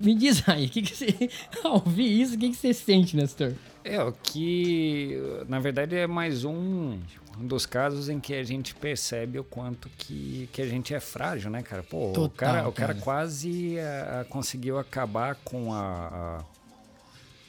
Me 0.00 0.14
diz 0.14 0.46
aí, 0.48 0.66
o 0.66 0.68
que, 0.70 0.82
que 0.82 0.94
você. 0.96 1.30
Ao 1.64 1.74
ouvir 1.74 2.20
isso, 2.20 2.34
o 2.34 2.38
que, 2.38 2.50
que 2.50 2.56
você 2.56 2.72
sente, 2.74 3.16
Nestor? 3.16 3.52
É, 3.84 4.02
o 4.02 4.12
que 4.12 5.16
na 5.48 5.58
verdade 5.60 5.94
é 5.94 6.06
mais 6.06 6.44
um, 6.44 6.98
um 7.40 7.46
dos 7.46 7.64
casos 7.66 8.08
em 8.08 8.18
que 8.18 8.34
a 8.34 8.42
gente 8.42 8.74
percebe 8.74 9.38
o 9.38 9.44
quanto 9.44 9.88
que, 9.96 10.48
que 10.52 10.60
a 10.60 10.66
gente 10.66 10.92
é 10.92 10.98
frágil, 11.00 11.50
né, 11.50 11.62
cara? 11.62 11.82
Pô, 11.84 12.10
o, 12.10 12.12
Total, 12.12 12.28
cara, 12.54 12.68
o 12.68 12.72
cara 12.72 12.92
cara. 12.94 13.04
quase 13.04 13.76
ah, 13.78 14.26
conseguiu 14.28 14.76
acabar 14.76 15.36
com 15.36 15.72
a, 15.72 16.42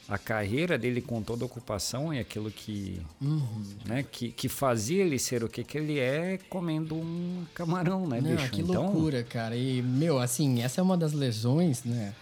a, 0.09 0.13
a 0.13 0.17
carreira 0.19 0.77
dele 0.77 1.01
com 1.01 1.23
toda 1.23 1.43
a 1.43 1.47
ocupação 1.47 2.13
e 2.13 2.19
aquilo 2.19 2.51
que, 2.51 3.01
Uhum. 3.19 3.63
né, 3.85 4.05
que, 4.09 4.31
que 4.31 4.47
fazia 4.47 5.03
ele 5.03 5.17
ser 5.17 5.43
o 5.43 5.49
que, 5.49 5.63
que 5.63 5.75
ele 5.77 5.97
é 5.99 6.37
comendo 6.49 6.93
um 6.95 7.43
camarão, 7.55 8.07
né, 8.07 8.21
Não, 8.21 8.35
bicho? 8.35 8.51
que 8.51 8.61
então, 8.61 8.83
loucura, 8.85 9.23
cara. 9.23 9.55
E, 9.55 9.81
meu, 9.81 10.19
assim, 10.19 10.61
essa 10.61 10.79
é 10.81 10.83
uma 10.83 10.95
das 10.95 11.13
lesões, 11.13 11.83
né? 11.83 12.13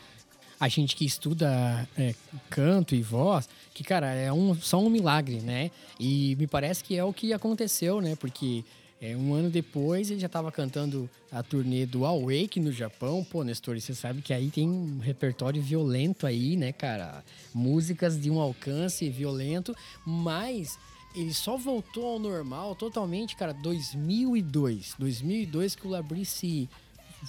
A 0.59 0.67
gente 0.67 0.95
que 0.95 1.05
estuda 1.05 1.87
é, 1.97 2.15
canto 2.49 2.95
e 2.95 3.01
voz, 3.01 3.49
que, 3.73 3.83
cara, 3.83 4.13
é 4.13 4.31
um, 4.31 4.55
só 4.55 4.79
um 4.79 4.89
milagre, 4.89 5.41
né? 5.41 5.69
E 5.99 6.35
me 6.37 6.47
parece 6.47 6.83
que 6.83 6.97
é 6.97 7.03
o 7.03 7.11
que 7.11 7.33
aconteceu, 7.33 7.99
né? 7.99 8.15
Porque 8.15 8.63
é, 9.01 9.15
um 9.15 9.33
ano 9.33 9.49
depois 9.49 10.09
ele 10.09 10.19
já 10.19 10.27
estava 10.27 10.51
cantando 10.51 11.09
a 11.31 11.43
turnê 11.43 11.85
do 11.85 12.05
Awake 12.05 12.59
no 12.59 12.71
Japão. 12.71 13.25
Pô, 13.29 13.43
Nestor, 13.43 13.79
você 13.79 13.93
sabe 13.93 14.21
que 14.21 14.33
aí 14.33 14.49
tem 14.49 14.67
um 14.67 14.99
repertório 14.99 15.61
violento 15.61 16.25
aí, 16.25 16.55
né, 16.55 16.71
cara? 16.71 17.23
Músicas 17.53 18.19
de 18.19 18.31
um 18.31 18.39
alcance 18.39 19.09
violento, 19.09 19.75
mas 20.05 20.79
ele 21.13 21.33
só 21.33 21.57
voltou 21.57 22.05
ao 22.13 22.19
normal 22.19 22.75
totalmente, 22.75 23.35
cara, 23.35 23.53
2002. 23.53 24.95
2002 24.97 25.75
que 25.75 25.87
o 25.87 25.89
Labri 25.89 26.25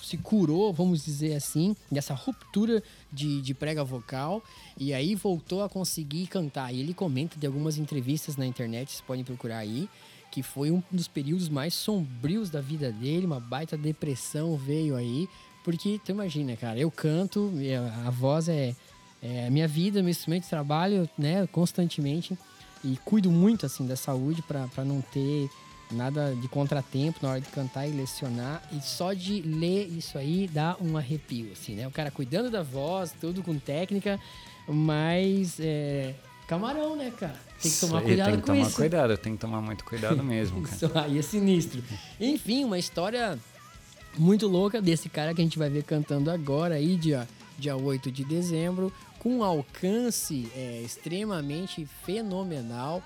se 0.02 0.16
curou, 0.16 0.72
vamos 0.72 1.04
dizer 1.04 1.34
assim, 1.34 1.74
dessa 1.90 2.14
ruptura 2.14 2.82
de, 3.12 3.40
de 3.40 3.54
prega 3.54 3.84
vocal. 3.84 4.42
E 4.78 4.92
aí 4.92 5.14
voltou 5.14 5.62
a 5.62 5.68
conseguir 5.68 6.26
cantar. 6.26 6.72
E 6.72 6.80
ele 6.80 6.94
comenta 6.94 7.38
de 7.38 7.46
algumas 7.46 7.78
entrevistas 7.78 8.36
na 8.36 8.46
internet, 8.46 8.90
vocês 8.90 9.00
podem 9.00 9.24
procurar 9.24 9.58
aí, 9.58 9.88
que 10.30 10.42
foi 10.42 10.70
um 10.70 10.82
dos 10.90 11.08
períodos 11.08 11.48
mais 11.48 11.74
sombrios 11.74 12.50
da 12.50 12.60
vida 12.60 12.92
dele, 12.92 13.26
uma 13.26 13.40
baita 13.40 13.76
depressão 13.76 14.56
veio 14.56 14.96
aí, 14.96 15.28
porque 15.64 16.00
tu 16.04 16.12
imagina, 16.12 16.56
cara, 16.56 16.78
eu 16.78 16.90
canto, 16.90 17.52
a 18.06 18.10
voz 18.10 18.48
é, 18.48 18.74
é 19.22 19.46
a 19.46 19.50
minha 19.50 19.66
vida, 19.66 20.02
meu 20.02 20.10
instrumento 20.10 20.44
de 20.44 20.50
trabalho, 20.50 21.08
né, 21.16 21.46
constantemente. 21.48 22.38
E 22.84 22.96
cuido 23.04 23.30
muito 23.30 23.66
assim 23.66 23.86
da 23.86 23.96
saúde 23.96 24.42
para 24.42 24.84
não 24.84 25.00
ter 25.00 25.48
nada 25.90 26.34
de 26.34 26.48
contratempo 26.48 27.18
na 27.22 27.30
hora 27.30 27.40
de 27.40 27.48
cantar 27.48 27.86
e 27.86 27.92
lecionar 27.92 28.62
e 28.72 28.80
só 28.80 29.12
de 29.12 29.40
ler 29.42 29.86
isso 29.86 30.18
aí 30.18 30.48
dá 30.52 30.76
um 30.80 30.96
arrepio 30.96 31.52
assim 31.52 31.76
né 31.76 31.86
o 31.86 31.90
cara 31.90 32.10
cuidando 32.10 32.50
da 32.50 32.62
voz 32.62 33.14
tudo 33.20 33.42
com 33.42 33.56
técnica 33.56 34.18
mas 34.66 35.60
é, 35.60 36.14
camarão 36.48 36.96
né 36.96 37.12
cara 37.16 37.46
tem 37.60 37.70
que 37.70 37.80
tomar 37.80 38.02
cuidado 38.02 38.26
tem 38.26 38.36
que 38.36 38.40
com 38.40 38.46
tomar 38.46 38.66
isso 38.66 38.76
cuidado, 38.76 39.18
tem 39.18 39.32
que 39.32 39.38
tomar 39.38 39.60
muito 39.60 39.84
cuidado 39.84 40.22
mesmo, 40.24 40.62
cara. 40.62 40.76
isso 40.76 40.90
aí 40.94 41.18
é 41.18 41.22
sinistro. 41.22 41.82
Enfim, 42.20 42.64
uma 42.64 42.78
história 42.78 43.38
muito 44.18 44.46
louca 44.46 44.80
desse 44.80 45.08
cara 45.08 45.34
que 45.34 45.40
a 45.40 45.44
gente 45.44 45.58
vai 45.58 45.70
ver 45.70 45.82
cantando 45.84 46.30
agora 46.30 46.74
aí, 46.74 46.96
dia, 46.96 47.26
dia 47.58 47.76
8 47.76 48.10
de 48.10 48.24
dezembro, 48.24 48.92
com 49.18 49.38
um 49.38 49.44
alcance 49.44 50.50
é, 50.54 50.82
extremamente 50.84 51.86
fenomenal. 52.04 53.02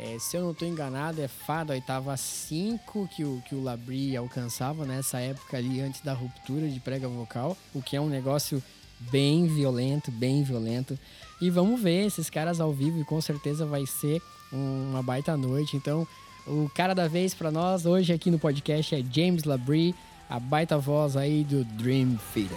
É, 0.00 0.16
se 0.20 0.36
eu 0.36 0.42
não 0.42 0.52
estou 0.52 0.68
enganado, 0.68 1.20
é 1.20 1.26
fada 1.26 1.72
oitava 1.72 2.16
5 2.16 3.08
que 3.08 3.24
o, 3.24 3.42
que 3.48 3.54
o 3.54 3.62
Labri 3.62 4.16
alcançava 4.16 4.84
nessa 4.84 5.18
época 5.18 5.56
ali 5.56 5.80
antes 5.80 6.00
da 6.02 6.12
ruptura 6.12 6.68
de 6.68 6.78
prega 6.78 7.08
vocal, 7.08 7.56
o 7.74 7.82
que 7.82 7.96
é 7.96 8.00
um 8.00 8.08
negócio 8.08 8.62
bem 9.10 9.46
violento, 9.48 10.10
bem 10.12 10.42
violento. 10.44 10.96
E 11.40 11.50
vamos 11.50 11.80
ver 11.80 12.06
esses 12.06 12.30
caras 12.30 12.60
ao 12.60 12.72
vivo 12.72 13.00
e 13.00 13.04
com 13.04 13.20
certeza 13.20 13.66
vai 13.66 13.86
ser 13.86 14.22
um- 14.52 14.90
uma 14.90 15.02
baita 15.02 15.36
noite. 15.36 15.76
Então, 15.76 16.06
o 16.46 16.70
cara 16.72 16.94
da 16.94 17.08
vez 17.08 17.34
pra 17.34 17.50
nós 17.50 17.84
hoje 17.84 18.12
aqui 18.12 18.30
no 18.30 18.38
podcast 18.38 18.94
é 18.94 19.02
James 19.12 19.42
Labrie, 19.44 19.94
a 20.30 20.38
baita 20.38 20.78
voz 20.78 21.16
aí 21.16 21.42
do 21.42 21.64
Dream 21.64 22.16
Theater. 22.32 22.56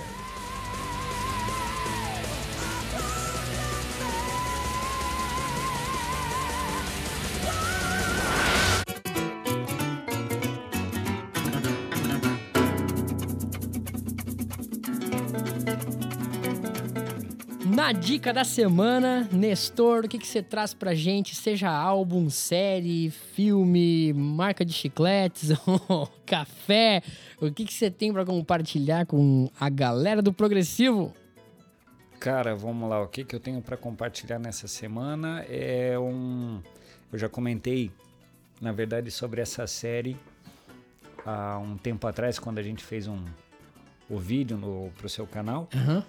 Dica 17.93 18.31
da 18.31 18.43
semana, 18.43 19.27
Nestor, 19.31 20.05
o 20.05 20.07
que, 20.07 20.17
que 20.17 20.27
você 20.27 20.41
traz 20.41 20.73
pra 20.73 20.95
gente? 20.95 21.35
Seja 21.35 21.69
álbum, 21.69 22.29
série, 22.29 23.09
filme, 23.09 24.13
marca 24.13 24.63
de 24.63 24.71
chicletes, 24.71 25.49
café. 26.25 27.01
O 27.39 27.51
que, 27.51 27.65
que 27.65 27.73
você 27.73 27.91
tem 27.91 28.13
pra 28.13 28.25
compartilhar 28.25 29.05
com 29.05 29.49
a 29.59 29.69
galera 29.69 30.21
do 30.21 30.31
Progressivo? 30.31 31.13
Cara, 32.19 32.55
vamos 32.55 32.89
lá. 32.89 33.01
O 33.01 33.07
que, 33.07 33.23
que 33.25 33.35
eu 33.35 33.39
tenho 33.39 33.61
para 33.61 33.75
compartilhar 33.75 34.39
nessa 34.39 34.67
semana 34.67 35.43
é 35.49 35.97
um. 35.99 36.61
Eu 37.11 37.19
já 37.19 37.27
comentei, 37.27 37.91
na 38.61 38.71
verdade, 38.71 39.11
sobre 39.11 39.41
essa 39.41 39.67
série 39.67 40.15
há 41.25 41.57
um 41.57 41.77
tempo 41.77 42.07
atrás, 42.07 42.39
quando 42.39 42.59
a 42.59 42.63
gente 42.63 42.83
fez 42.83 43.07
um 43.07 43.23
o 44.09 44.17
vídeo 44.17 44.57
no 44.57 44.91
pro 44.97 45.09
seu 45.09 45.25
canal. 45.25 45.67
Aham. 45.75 46.05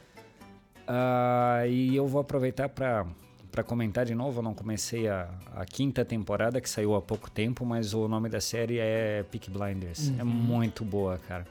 Ah, 0.87 1.63
e 1.67 1.95
eu 1.95 2.07
vou 2.07 2.21
aproveitar 2.21 2.69
para 2.69 3.07
para 3.53 3.63
comentar 3.63 4.07
de 4.07 4.15
novo. 4.15 4.39
Eu 4.39 4.43
não 4.43 4.55
comecei 4.55 5.07
a, 5.09 5.29
a 5.55 5.65
quinta 5.67 6.05
temporada 6.05 6.59
que 6.59 6.69
saiu 6.69 6.95
há 6.97 7.03
pouco 7.03 7.31
tempo, 7.31 7.67
mas 7.67 7.93
o 7.93 8.09
nome 8.09 8.31
da 8.31 8.41
série 8.41 8.79
é 8.79 9.23
Peak 9.31 9.51
Blinders. 9.51 10.11
É 10.19 10.25
muito 10.25 10.85
boa, 10.85 11.19
cara. 11.29 11.47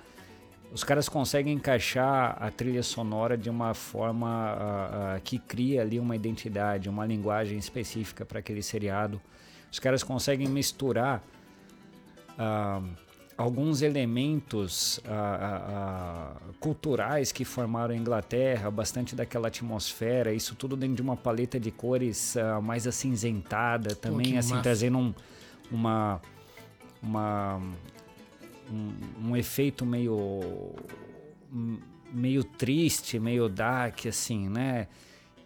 Os 0.73 0.83
caras 0.83 1.07
conseguem 1.07 1.53
encaixar 1.53 2.37
a 2.41 2.49
trilha 2.49 2.81
sonora 2.81 3.37
de 3.37 3.49
uma 3.49 3.73
forma 3.73 4.27
ah, 4.27 5.15
ah, 5.15 5.19
que 5.19 5.37
cria 5.37 5.81
ali 5.81 5.99
uma 5.99 6.15
identidade, 6.15 6.89
uma 6.89 7.05
linguagem 7.05 7.57
específica 7.57 8.25
para 8.25 8.39
aquele 8.39 8.63
seriado. 8.63 9.21
Os 9.71 9.79
caras 9.79 10.01
conseguem 10.01 10.47
misturar 10.47 11.21
ah, 12.39 12.81
alguns 13.41 13.81
elementos 13.81 14.99
ah, 15.05 15.11
ah, 15.11 15.61
ah, 15.67 16.53
culturais 16.59 17.31
que 17.31 17.43
formaram 17.43 17.93
a 17.93 17.97
Inglaterra, 17.97 18.69
bastante 18.69 19.15
daquela 19.15 19.47
atmosfera, 19.47 20.33
isso 20.33 20.55
tudo 20.55 20.75
dentro 20.75 20.95
de 20.95 21.01
uma 21.01 21.17
paleta 21.17 21.59
de 21.59 21.71
cores 21.71 22.37
ah, 22.37 22.61
mais 22.61 22.85
acinzentada, 22.87 23.95
também 23.95 24.37
assim 24.37 24.51
massa. 24.51 24.63
trazendo 24.63 24.97
um, 24.97 25.13
uma 25.71 26.21
uma 27.01 27.59
um, 28.71 29.29
um 29.29 29.35
efeito 29.35 29.85
meio 29.85 30.75
meio 32.13 32.43
triste, 32.43 33.19
meio 33.19 33.49
dark 33.49 34.05
assim, 34.05 34.47
né? 34.49 34.87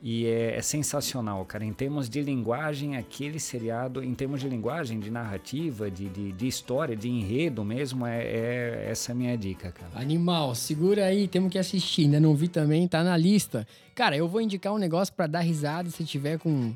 E 0.08 0.28
é, 0.28 0.58
é 0.58 0.62
sensacional, 0.62 1.44
cara. 1.46 1.65
Em 1.65 1.74
termos 1.74 2.08
de 2.08 2.22
linguagem, 2.22 2.96
aquele 2.96 3.39
seriado, 3.39 4.04
em 4.04 4.13
termos 4.13 4.39
de 4.39 4.48
linguagem, 4.48 5.00
de 5.00 5.10
narrativa, 5.10 5.89
de, 5.89 6.08
de, 6.08 6.32
de 6.32 6.48
história, 6.48 6.96
de 6.96 7.10
enredo 7.10 7.65
mesmo, 7.65 8.06
é, 8.06 8.24
é 8.24 8.88
essa 8.91 9.12
é 9.12 9.13
a 9.13 9.15
minha 9.15 9.36
dica, 9.36 9.72
cara. 9.72 9.89
Animal, 9.96 10.54
segura 10.54 11.06
aí, 11.06 11.28
temos 11.28 11.52
que 11.52 11.58
assistir. 11.58 12.04
Ainda 12.04 12.20
não 12.20 12.36
vi 12.36 12.48
também, 12.48 12.88
tá 12.88 13.04
na 13.04 13.18
lista. 13.18 13.68
Cara, 13.96 14.15
eu 14.15 14.28
vou 14.28 14.39
indicar 14.39 14.72
um 14.72 14.78
negócio 14.78 15.12
pra 15.12 15.26
dar 15.26 15.39
risada 15.39 15.89
se 15.89 16.04
tiver 16.04 16.38
com, 16.38 16.76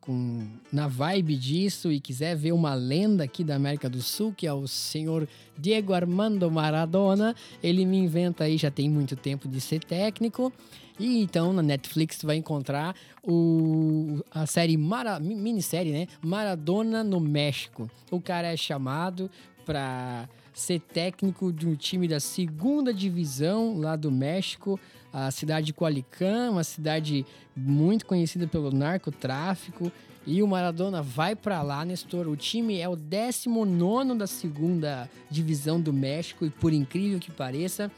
com 0.00 0.48
na 0.72 0.88
vibe 0.88 1.36
disso 1.36 1.92
e 1.92 2.00
quiser 2.00 2.34
ver 2.34 2.52
uma 2.52 2.72
lenda 2.72 3.24
aqui 3.24 3.44
da 3.44 3.56
América 3.56 3.90
do 3.90 4.00
Sul, 4.00 4.32
que 4.34 4.46
é 4.46 4.54
o 4.54 4.66
senhor 4.66 5.28
Diego 5.58 5.92
Armando 5.92 6.50
Maradona. 6.50 7.36
Ele 7.62 7.84
me 7.84 7.98
inventa 7.98 8.44
aí, 8.44 8.56
já 8.56 8.70
tem 8.70 8.88
muito 8.88 9.16
tempo 9.16 9.46
de 9.46 9.60
ser 9.60 9.84
técnico. 9.84 10.50
E 11.00 11.22
então 11.22 11.52
na 11.52 11.62
Netflix 11.62 12.18
tu 12.18 12.26
vai 12.26 12.36
encontrar 12.36 12.94
o, 13.24 14.22
a 14.30 14.44
série, 14.44 14.76
Mara, 14.76 15.18
mi- 15.18 15.34
minissérie, 15.34 15.92
né? 15.92 16.06
Maradona 16.22 17.02
no 17.02 17.18
México. 17.18 17.90
O 18.10 18.20
cara 18.20 18.48
é 18.52 18.56
chamado 18.56 19.30
para 19.64 20.28
ser 20.52 20.78
técnico 20.80 21.50
de 21.52 21.66
um 21.66 21.74
time 21.74 22.06
da 22.06 22.20
segunda 22.20 22.92
divisão 22.92 23.78
lá 23.78 23.96
do 23.96 24.10
México, 24.10 24.78
a 25.10 25.30
cidade 25.30 25.66
de 25.66 25.72
Coalicán, 25.72 26.50
uma 26.50 26.64
cidade 26.64 27.24
muito 27.56 28.04
conhecida 28.04 28.46
pelo 28.46 28.70
narcotráfico. 28.70 29.90
E 30.26 30.42
o 30.42 30.46
Maradona 30.46 31.00
vai 31.00 31.34
para 31.34 31.62
lá, 31.62 31.82
Nestor. 31.82 32.28
O 32.28 32.36
time 32.36 32.78
é 32.78 32.86
o 32.86 32.94
19 32.94 34.18
da 34.18 34.26
segunda 34.26 35.08
divisão 35.30 35.80
do 35.80 35.94
México 35.94 36.44
e 36.44 36.50
por 36.50 36.74
incrível 36.74 37.18
que 37.18 37.30
pareça, 37.30 37.90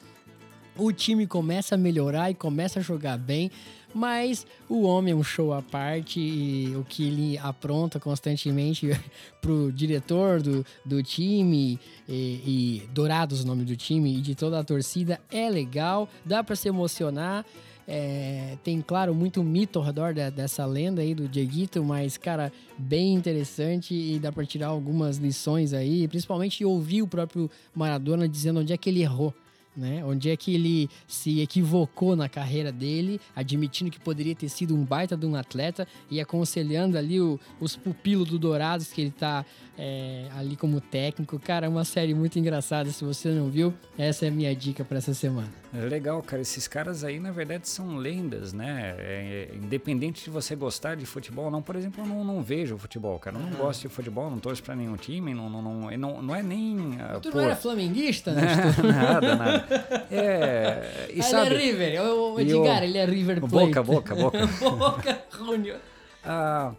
o 0.76 0.92
time 0.92 1.26
começa 1.26 1.74
a 1.74 1.78
melhorar 1.78 2.30
e 2.30 2.34
começa 2.34 2.80
a 2.80 2.82
jogar 2.82 3.18
bem, 3.18 3.50
mas 3.94 4.46
o 4.68 4.82
homem 4.82 5.12
é 5.12 5.16
um 5.16 5.22
show 5.22 5.52
à 5.52 5.60
parte 5.60 6.18
e 6.18 6.74
o 6.76 6.84
que 6.84 7.06
ele 7.06 7.38
apronta 7.38 8.00
constantemente 8.00 8.88
pro 9.40 9.70
diretor 9.70 10.40
do, 10.40 10.64
do 10.84 11.02
time 11.02 11.78
e, 12.08 12.82
e 12.84 12.88
Dourados 12.92 13.42
o 13.42 13.46
nome 13.46 13.64
do 13.64 13.76
time 13.76 14.16
e 14.16 14.20
de 14.20 14.34
toda 14.34 14.58
a 14.58 14.64
torcida 14.64 15.20
é 15.30 15.50
legal, 15.50 16.08
dá 16.24 16.42
para 16.42 16.56
se 16.56 16.68
emocionar. 16.68 17.44
É, 17.86 18.56
tem, 18.62 18.80
claro, 18.80 19.12
muito 19.12 19.42
mito 19.42 19.80
ao 19.80 19.84
redor 19.84 20.14
dessa 20.14 20.64
lenda 20.64 21.02
aí 21.02 21.16
do 21.16 21.28
Dieguito, 21.28 21.82
mas, 21.82 22.16
cara, 22.16 22.52
bem 22.78 23.12
interessante 23.12 23.92
e 23.92 24.20
dá 24.20 24.30
para 24.30 24.46
tirar 24.46 24.68
algumas 24.68 25.16
lições 25.16 25.74
aí, 25.74 26.06
principalmente 26.06 26.64
ouvir 26.64 27.02
o 27.02 27.08
próprio 27.08 27.50
Maradona 27.74 28.28
dizendo 28.28 28.60
onde 28.60 28.72
é 28.72 28.76
que 28.76 28.88
ele 28.88 29.02
errou 29.02 29.34
né? 29.76 30.04
Onde 30.04 30.30
é 30.30 30.36
que 30.36 30.54
ele 30.54 30.88
se 31.06 31.40
equivocou 31.40 32.14
na 32.14 32.28
carreira 32.28 32.70
dele, 32.70 33.20
admitindo 33.34 33.90
que 33.90 33.98
poderia 34.00 34.34
ter 34.34 34.48
sido 34.48 34.74
um 34.74 34.84
baita 34.84 35.16
de 35.16 35.24
um 35.26 35.34
atleta 35.34 35.86
e 36.10 36.20
aconselhando 36.20 36.98
ali 36.98 37.20
o- 37.20 37.38
os 37.60 37.76
pupilos 37.76 38.28
do 38.28 38.38
Dourados 38.38 38.92
que 38.92 39.00
ele 39.00 39.10
tá 39.10 39.44
é, 39.78 40.28
ali 40.36 40.54
como 40.54 40.80
técnico. 40.80 41.38
Cara, 41.38 41.64
é 41.66 41.68
uma 41.68 41.84
série 41.84 42.12
muito 42.12 42.38
engraçada. 42.38 42.90
Se 42.90 43.02
você 43.04 43.30
não 43.30 43.48
viu, 43.48 43.72
essa 43.96 44.26
é 44.26 44.28
a 44.28 44.30
minha 44.32 44.54
dica 44.54 44.84
para 44.84 44.98
essa 44.98 45.14
semana. 45.14 45.61
É 45.74 45.80
legal, 45.86 46.22
cara. 46.22 46.42
Esses 46.42 46.68
caras 46.68 47.02
aí, 47.02 47.18
na 47.18 47.30
verdade, 47.30 47.66
são 47.68 47.96
lendas, 47.96 48.52
né? 48.52 48.94
É, 48.98 49.48
é, 49.52 49.56
independente 49.56 50.22
de 50.24 50.28
você 50.30 50.54
gostar 50.54 50.96
de 50.96 51.06
futebol 51.06 51.46
ou 51.46 51.50
não, 51.50 51.62
por 51.62 51.76
exemplo, 51.76 52.04
eu 52.04 52.06
não, 52.06 52.22
não 52.22 52.42
vejo 52.42 52.76
futebol, 52.76 53.18
cara. 53.18 53.36
Eu 53.38 53.40
não 53.42 53.50
gosto 53.52 53.82
de 53.82 53.88
futebol, 53.88 54.30
não 54.30 54.38
torço 54.38 54.62
pra 54.62 54.76
nenhum 54.76 54.96
time, 54.96 55.32
não, 55.32 55.48
não, 55.48 55.62
não, 55.62 55.90
não, 55.96 56.22
não 56.22 56.34
é 56.34 56.42
nem. 56.42 56.98
ah, 57.00 57.18
Tu 57.20 57.30
pô, 57.30 57.38
não 57.38 57.44
era 57.44 57.56
flamenguista, 57.56 58.32
né? 58.32 58.42
nada, 58.84 59.34
nada. 59.36 60.06
É. 60.10 61.10
E 61.14 61.20
Ah, 61.20 61.22
sabe. 61.22 61.54
Ele 61.54 61.54
é 61.54 61.66
River. 61.66 62.02
O, 62.02 62.34
o 62.34 62.40
Edgar, 62.40 62.82
ele 62.82 62.98
é 62.98 63.04
River 63.06 63.40
Plate. 63.40 63.50
Boca, 63.50 63.82
boca, 63.82 64.14
boca. 64.14 64.46
Boca 64.76 65.18
Junior. 65.38 65.78
Ah, 66.24 66.72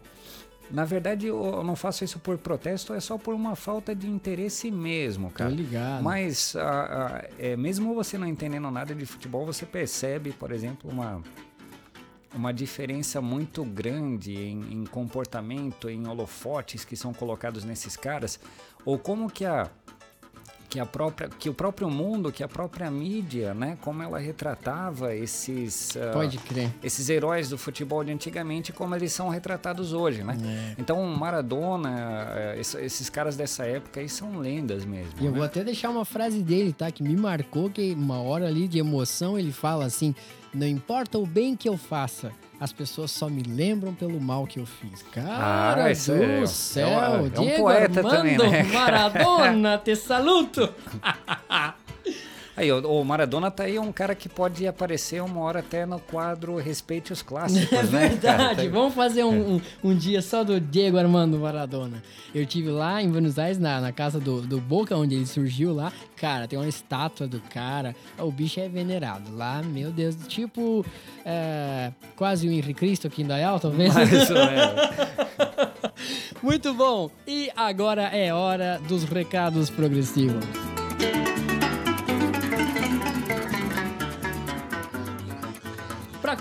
na 0.74 0.84
verdade, 0.84 1.28
eu 1.28 1.62
não 1.62 1.76
faço 1.76 2.04
isso 2.04 2.18
por 2.18 2.36
protesto, 2.36 2.92
é 2.92 3.00
só 3.00 3.16
por 3.16 3.32
uma 3.32 3.54
falta 3.54 3.94
de 3.94 4.10
interesse 4.10 4.70
mesmo, 4.70 5.28
Tô 5.28 5.34
cara. 5.36 5.50
ligado. 5.50 6.02
Mas, 6.02 6.56
ah, 6.56 7.22
ah, 7.22 7.28
é, 7.38 7.56
mesmo 7.56 7.94
você 7.94 8.18
não 8.18 8.26
entendendo 8.26 8.68
nada 8.72 8.92
de 8.92 9.06
futebol, 9.06 9.46
você 9.46 9.64
percebe, 9.64 10.32
por 10.32 10.50
exemplo, 10.50 10.90
uma, 10.90 11.22
uma 12.34 12.52
diferença 12.52 13.20
muito 13.22 13.64
grande 13.64 14.34
em, 14.34 14.72
em 14.72 14.84
comportamento, 14.84 15.88
em 15.88 16.08
holofotes 16.08 16.84
que 16.84 16.96
são 16.96 17.14
colocados 17.14 17.64
nesses 17.64 17.96
caras, 17.96 18.40
ou 18.84 18.98
como 18.98 19.30
que 19.30 19.44
a 19.44 19.70
que 20.74 20.80
a 20.80 20.84
própria 20.84 21.28
que 21.28 21.48
o 21.48 21.54
próprio 21.54 21.88
mundo, 21.88 22.32
que 22.32 22.42
a 22.42 22.48
própria 22.48 22.90
mídia, 22.90 23.54
né, 23.54 23.78
como 23.80 24.02
ela 24.02 24.18
retratava 24.18 25.14
esses 25.14 25.96
Pode 26.12 26.36
crer. 26.38 26.68
esses 26.82 27.08
heróis 27.08 27.48
do 27.48 27.56
futebol 27.56 28.02
de 28.02 28.10
antigamente 28.10 28.72
como 28.72 28.92
eles 28.96 29.12
são 29.12 29.28
retratados 29.28 29.92
hoje, 29.92 30.24
né? 30.24 30.36
É. 30.44 30.74
Então 30.76 31.00
Maradona, 31.16 32.26
eh, 32.34 32.56
esse- 32.58 32.80
esses 32.80 33.08
caras 33.08 33.36
dessa 33.36 33.64
época 33.64 34.00
aí 34.00 34.08
são 34.08 34.36
lendas 34.40 34.84
mesmo. 34.84 35.12
E 35.20 35.26
eu 35.26 35.30
né? 35.30 35.36
vou 35.36 35.46
até 35.46 35.62
deixar 35.62 35.90
uma 35.90 36.04
frase 36.04 36.42
dele, 36.42 36.72
tá? 36.72 36.90
Que 36.90 37.04
me 37.04 37.14
marcou, 37.16 37.70
que 37.70 37.92
uma 37.92 38.20
hora 38.20 38.48
ali 38.48 38.66
de 38.66 38.80
emoção 38.80 39.38
ele 39.38 39.52
fala 39.52 39.84
assim: 39.84 40.12
Não 40.54 40.66
importa 40.66 41.18
o 41.18 41.26
bem 41.26 41.56
que 41.56 41.68
eu 41.68 41.76
faça, 41.76 42.30
as 42.60 42.72
pessoas 42.72 43.10
só 43.10 43.28
me 43.28 43.42
lembram 43.42 43.92
pelo 43.92 44.20
mal 44.20 44.46
que 44.46 44.60
eu 44.60 44.66
fiz. 44.66 45.02
Cara 45.10 45.72
Ah, 45.72 45.74
do 45.74 45.80
é- 45.80 45.90
é 46.38 46.42
um- 46.42 46.46
céu, 46.46 46.88
é 46.88 47.08
um 47.20 47.28
Diego 47.28 47.62
poeta 47.62 47.98
Armando 48.00 48.16
também, 48.16 48.38
né? 48.38 48.62
Maradona, 48.72 49.78
te 49.78 49.96
saluto! 49.96 50.72
Aí, 52.56 52.70
o, 52.70 53.00
o 53.00 53.04
Maradona 53.04 53.50
tá 53.50 53.64
aí, 53.64 53.76
é 53.76 53.80
um 53.80 53.90
cara 53.92 54.14
que 54.14 54.28
pode 54.28 54.66
aparecer 54.66 55.20
uma 55.22 55.40
hora 55.40 55.58
até 55.58 55.84
no 55.84 55.98
quadro 55.98 56.56
Respeite 56.56 57.12
os 57.12 57.20
Clássicos, 57.20 57.72
É 57.78 57.82
né? 57.82 58.08
verdade, 58.08 58.64
Tá- 58.66 58.70
vamos 58.70 58.94
fazer 58.94 59.24
um, 59.24 59.56
um, 59.56 59.60
um 59.82 59.94
dia 59.94 60.22
só 60.22 60.44
do 60.44 60.60
Diego 60.60 60.96
Armando 60.96 61.38
Maradona. 61.38 62.02
Eu 62.34 62.46
tive 62.46 62.68
lá 62.70 63.02
em 63.02 63.08
Buenos 63.10 63.38
Aires, 63.38 63.58
na, 63.58 63.80
na 63.80 63.92
casa 63.92 64.20
do, 64.20 64.40
do 64.40 64.60
Boca, 64.60 64.96
onde 64.96 65.14
ele 65.14 65.26
surgiu 65.26 65.74
lá. 65.74 65.92
Cara, 66.16 66.46
tem 66.46 66.58
uma 66.58 66.68
estátua 66.68 67.26
do 67.26 67.40
cara. 67.40 67.94
O 68.18 68.30
bicho 68.30 68.60
é 68.60 68.68
venerado 68.68 69.34
lá, 69.36 69.60
meu 69.62 69.90
Deus. 69.90 70.16
Tipo, 70.28 70.84
é, 71.24 71.92
quase 72.16 72.48
o 72.48 72.52
Henrique 72.52 72.74
Cristo 72.74 73.06
aqui 73.08 73.22
em 73.22 73.26
Dayal, 73.26 73.58
talvez. 73.60 73.94
Ou 73.94 74.00
menos. 74.06 74.30
Muito 76.42 76.72
bom. 76.74 77.10
E 77.26 77.50
agora 77.56 78.02
é 78.04 78.32
hora 78.32 78.80
dos 78.88 79.04
recados 79.04 79.70
progressivos. 79.70 80.44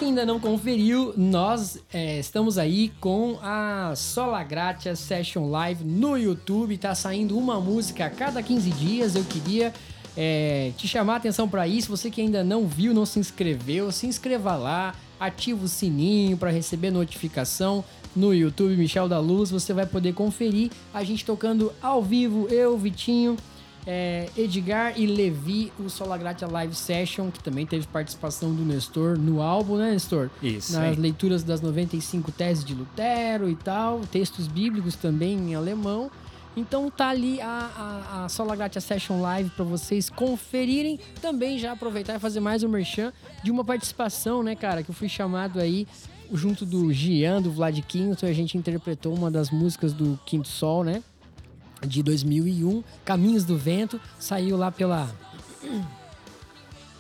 Quem 0.04 0.10
ainda 0.10 0.26
não 0.26 0.38
conferiu, 0.38 1.14
nós 1.16 1.80
é, 1.94 2.20
estamos 2.20 2.58
aí 2.58 2.92
com 3.00 3.40
a 3.42 3.94
Sola 3.96 4.44
Gratia 4.44 4.98
Session 4.98 5.50
Live 5.50 5.82
no 5.86 6.18
YouTube. 6.18 6.78
Tá 6.78 6.94
saindo 6.94 7.38
uma 7.38 7.58
música 7.62 8.08
a 8.08 8.10
cada 8.10 8.44
15 8.44 8.70
dias. 8.72 9.16
Eu 9.16 9.24
queria 9.24 9.72
é, 10.18 10.74
te 10.76 10.90
chamar 10.90 11.14
a 11.14 11.16
atenção 11.16 11.48
para 11.48 11.66
isso. 11.70 11.88
Você 11.88 12.12
que 12.12 12.20
ainda 12.20 12.44
não 12.44 12.68
viu, 12.68 12.94
não 12.94 13.06
se 13.06 13.18
inscreveu, 13.18 13.94
se 13.94 14.06
inscreva 14.06 14.58
lá, 14.58 14.94
ativa 15.18 15.64
o 15.64 15.70
sininho 15.70 16.36
para 16.36 16.52
receber 16.52 16.92
notificação 16.92 17.82
no 18.14 18.34
YouTube 18.34 18.76
Michel 18.76 19.08
da 19.08 19.22
Luz. 19.22 19.52
Você 19.52 19.72
vai 19.72 19.86
poder 19.86 20.14
conferir 20.14 20.70
a 20.94 21.02
gente 21.06 21.24
tocando 21.24 21.72
ao 21.82 22.04
vivo, 22.04 22.50
eu, 22.50 22.78
Vitinho 22.78 23.38
é, 23.86 24.30
Edgar 24.38 24.94
e 24.98 25.06
Levi, 25.06 25.72
o 25.80 25.90
Solagratia 25.90 26.48
Live 26.48 26.76
Session, 26.76 27.30
que 27.30 27.44
também 27.44 27.66
teve 27.66 27.86
participação 27.88 28.54
do 28.54 28.64
Nestor 28.64 29.18
no 29.18 29.42
álbum, 29.42 29.78
né, 29.78 29.92
Nestor? 29.92 30.30
Isso 30.42 30.74
Nas 30.74 30.84
aí. 30.84 30.96
leituras 30.96 31.44
das 31.44 31.62
95 31.62 32.32
teses 32.32 32.64
de 32.64 32.74
Lutero 32.74 33.50
e 33.50 33.56
tal, 33.56 34.02
textos 34.02 34.48
bíblicos 34.48 34.96
também 34.96 35.38
em 35.38 35.56
alemão. 35.56 36.10
Então 36.56 36.90
tá 36.90 37.10
ali 37.10 37.42
a, 37.42 37.48
a, 37.48 38.26
a 38.26 38.30
Solagratia 38.30 38.80
Session 38.80 39.20
Live 39.22 39.50
para 39.50 39.66
vocês 39.66 40.10
conferirem. 40.10 41.00
Também 41.20 41.58
já 41.58 41.72
aproveitar 41.72 42.16
e 42.16 42.20
fazer 42.20 42.40
mais 42.40 42.64
um 42.64 42.70
merchan 42.70 43.12
de 43.44 43.50
uma 43.50 43.66
participação, 43.66 44.44
né, 44.44 44.56
cara, 44.56 44.84
que 44.84 44.92
eu 44.92 44.96
fui 44.96 45.10
chamado 45.10 45.60
aí 45.60 45.88
junto 46.32 46.66
do 46.66 46.92
Gian, 46.92 47.42
do 47.42 47.52
Vlad 47.52 47.78
Quinto, 47.82 48.26
a 48.26 48.34
gente 48.34 48.58
interpretou 48.58 49.16
uma 49.16 49.30
das 49.30 49.52
músicas 49.52 49.94
do 49.94 50.20
Quinto 50.26 50.48
Sol, 50.48 50.84
né? 50.84 51.04
De 51.86 52.04
2001, 52.04 52.84
Caminhos 53.06 53.44
do 53.44 53.58
Vento, 53.58 54.00
saiu 54.20 54.58
lá 54.58 54.72
pela. 54.72 55.10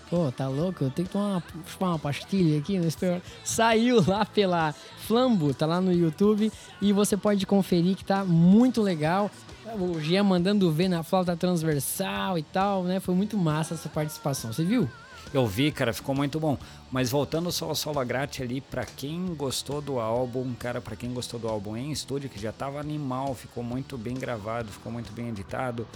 Pô, 0.10 0.32
tá 0.32 0.48
louco? 0.48 0.84
Eu 0.84 0.92
tenho 0.92 1.08
que 1.08 1.14
tomar 1.14 1.30
uma, 1.30 1.44
chupar 1.66 1.90
uma 1.90 2.00
pastilha 2.00 2.60
aqui 2.60 2.78
no 2.78 2.88
exterior. 2.88 3.22
Saiu 3.44 4.04
lá 4.08 4.24
pela 4.26 4.74
Flambo, 5.08 5.54
tá 5.54 5.66
lá 5.66 5.82
no 5.82 5.92
YouTube 5.92 6.52
e 6.82 6.94
você 6.94 7.18
pode 7.18 7.46
conferir 7.48 7.96
que 7.96 8.06
tá 8.06 8.24
muito 8.24 8.82
legal. 8.82 9.32
O 9.80 10.00
Jean 10.00 10.24
mandando 10.24 10.72
ver 10.72 10.88
na 10.88 11.02
flauta 11.02 11.36
transversal 11.36 12.38
e 12.38 12.44
tal, 12.44 12.84
né? 12.84 13.00
Foi 13.00 13.16
muito 13.16 13.38
massa 13.38 13.74
essa 13.74 13.90
participação. 13.90 14.54
Você 14.54 14.64
viu? 14.64 14.88
Eu 15.32 15.46
vi, 15.46 15.72
cara, 15.72 15.94
ficou 15.94 16.16
muito 16.16 16.40
bom. 16.40 16.58
Mas 16.92 17.12
voltando 17.12 17.52
só 17.52 17.70
ao 17.70 17.76
Solo 17.76 18.04
Grate 18.04 18.42
ali, 18.42 18.62
pra 18.62 18.86
quem 18.86 19.34
gostou 19.36 19.82
do 19.82 20.00
álbum, 20.00 20.54
cara, 20.56 20.82
pra 20.82 20.96
quem 20.96 21.14
gostou 21.14 21.40
do 21.40 21.48
álbum 21.48 21.78
em 21.78 21.92
estúdio, 21.92 22.30
que 22.30 22.40
já 22.40 22.52
tava 22.52 22.80
animal, 22.80 23.34
ficou 23.34 23.64
muito 23.64 23.98
bem 23.98 24.16
gravado, 24.16 24.72
ficou 24.72 24.92
muito 24.92 25.12
bem 25.12 25.30
editado 25.30 25.88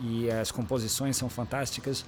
e 0.00 0.30
as 0.30 0.50
composições 0.50 1.16
são 1.16 1.28
fantásticas. 1.28 2.04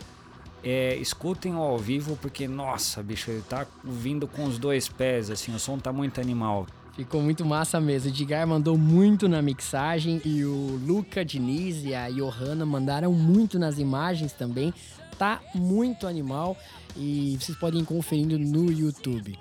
é, 0.64 0.96
escutem 0.96 1.52
ao 1.52 1.78
vivo, 1.78 2.16
porque, 2.22 2.48
nossa, 2.48 3.02
bicho, 3.02 3.30
ele 3.30 3.42
tá 3.42 3.66
vindo 3.84 4.26
com 4.26 4.44
os 4.44 4.58
dois 4.58 4.88
pés, 4.88 5.30
assim, 5.30 5.54
o 5.54 5.58
som 5.58 5.78
tá 5.78 5.92
muito 5.92 6.20
animal. 6.20 6.66
Ficou 6.96 7.20
muito 7.20 7.44
massa 7.44 7.80
mesmo. 7.80 8.08
O 8.08 8.12
Edgar 8.12 8.46
mandou 8.46 8.78
muito 8.78 9.28
na 9.28 9.42
mixagem 9.42 10.22
e 10.24 10.44
o 10.44 10.80
Luca 10.86 11.24
Diniz 11.24 11.84
e 11.84 11.92
a 11.92 12.08
Johanna 12.08 12.64
mandaram 12.64 13.12
muito 13.12 13.58
nas 13.58 13.78
imagens 13.78 14.32
também. 14.32 14.72
Tá 15.18 15.40
muito 15.54 16.06
animal 16.06 16.56
e 16.96 17.36
vocês 17.40 17.58
podem 17.58 17.80
ir 17.80 17.84
conferindo 17.84 18.38
no 18.38 18.70
YouTube. 18.70 19.36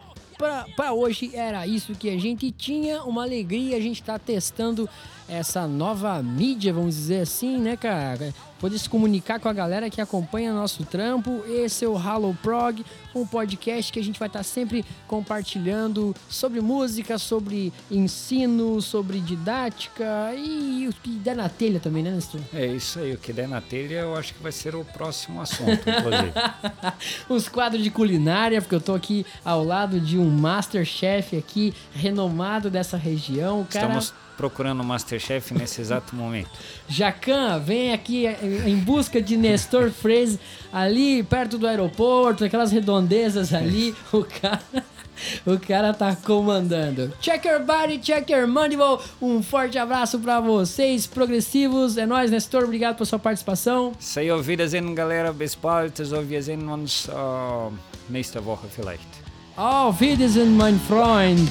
Pra 0.75 0.93
hoje 0.93 1.31
era 1.35 1.65
isso 1.67 1.93
que 1.93 2.09
a 2.09 2.19
gente 2.19 2.51
tinha. 2.51 3.03
Uma 3.03 3.23
alegria 3.23 3.77
a 3.77 3.79
gente 3.79 4.01
tá 4.01 4.17
testando 4.17 4.89
essa 5.29 5.67
nova 5.67 6.21
mídia, 6.23 6.73
vamos 6.73 6.95
dizer 6.95 7.21
assim, 7.21 7.59
né, 7.59 7.77
cara? 7.77 8.33
Poder 8.63 8.79
se 8.79 8.89
comunicar 8.89 9.41
com 9.41 9.49
a 9.49 9.53
galera 9.53 9.89
que 9.89 9.99
acompanha 9.99 10.53
nosso 10.53 10.85
trampo. 10.85 11.43
Esse 11.49 11.83
é 11.83 11.87
o 11.89 11.97
Halo 11.97 12.33
Prog, 12.41 12.81
um 13.13 13.27
podcast 13.27 13.91
que 13.91 13.99
a 13.99 14.03
gente 14.03 14.17
vai 14.17 14.29
estar 14.29 14.41
sempre 14.41 14.85
compartilhando 15.05 16.15
sobre 16.29 16.61
música, 16.61 17.17
sobre 17.17 17.73
ensino, 17.91 18.81
sobre 18.81 19.19
didática 19.19 20.33
e 20.33 20.87
o 20.87 20.93
que 20.93 21.09
der 21.09 21.35
na 21.35 21.49
telha 21.49 21.77
também, 21.77 22.03
né, 22.03 22.11
Nestor? 22.11 22.39
É 22.53 22.65
isso 22.65 22.99
aí, 22.99 23.11
o 23.13 23.17
que 23.17 23.33
der 23.33 23.49
na 23.49 23.59
telha 23.59 23.95
eu 23.95 24.15
acho 24.15 24.33
que 24.33 24.41
vai 24.41 24.53
ser 24.53 24.77
o 24.77 24.85
próximo 24.85 25.41
assunto, 25.41 25.81
inclusive. 25.81 26.31
Uns 27.29 27.49
quadros 27.49 27.83
de 27.83 27.91
culinária, 27.91 28.61
porque 28.61 28.75
eu 28.75 28.81
tô 28.81 28.95
aqui 28.95 29.25
ao 29.43 29.61
lado 29.61 29.99
de 29.99 30.17
um 30.17 30.29
Masterchef 30.29 31.35
aqui, 31.35 31.73
renomado 31.93 32.69
dessa 32.69 32.95
região. 32.95 33.59
O 33.59 33.65
cara... 33.65 33.87
Estamos 33.87 34.22
procurando 34.37 34.81
o 34.81 34.83
Masterchef 34.83 35.53
nesse 35.53 35.81
exato 35.81 36.15
momento. 36.15 36.49
Jacan, 36.87 37.59
vem 37.59 37.93
aqui 37.93 38.25
em 38.65 38.77
busca 38.77 39.21
de 39.21 39.37
Nestor 39.37 39.91
Freire, 39.91 40.39
ali 40.71 41.23
perto 41.23 41.57
do 41.57 41.67
aeroporto, 41.67 42.43
aquelas 42.43 42.71
redondezas 42.71 43.53
ali, 43.53 43.95
o 44.11 44.23
cara... 44.23 44.61
O 45.45 45.59
cara 45.59 45.93
tá 45.93 46.15
comandando. 46.15 47.13
Check 47.21 47.45
your 47.45 47.63
body, 47.63 47.99
check 47.99 48.27
your 48.31 48.47
money. 48.47 48.75
Um 49.21 49.43
forte 49.43 49.77
abraço 49.77 50.19
pra 50.19 50.39
vocês, 50.39 51.05
progressivos. 51.05 51.97
É 51.97 52.05
nóis, 52.05 52.31
Nestor. 52.31 52.63
Obrigado 52.63 52.95
pela 52.95 53.05
sua 53.05 53.19
participação. 53.19 53.93
Aí, 54.17 54.31
auf 54.31 54.45
Wiedersehen, 54.45 54.93
galera. 54.95 55.31
Bis 55.31 55.53
bald. 55.55 55.93
Wir 56.27 56.41
sehen 56.41 56.67
uns 56.67 57.07
äh, 57.07 57.71
nächste 58.09 58.43
Woche 58.43 58.67
vielleicht. 58.69 59.07
Auf 59.55 60.01
Wiedersehen, 60.01 60.57
mein 60.57 60.79
Freund. 60.79 61.47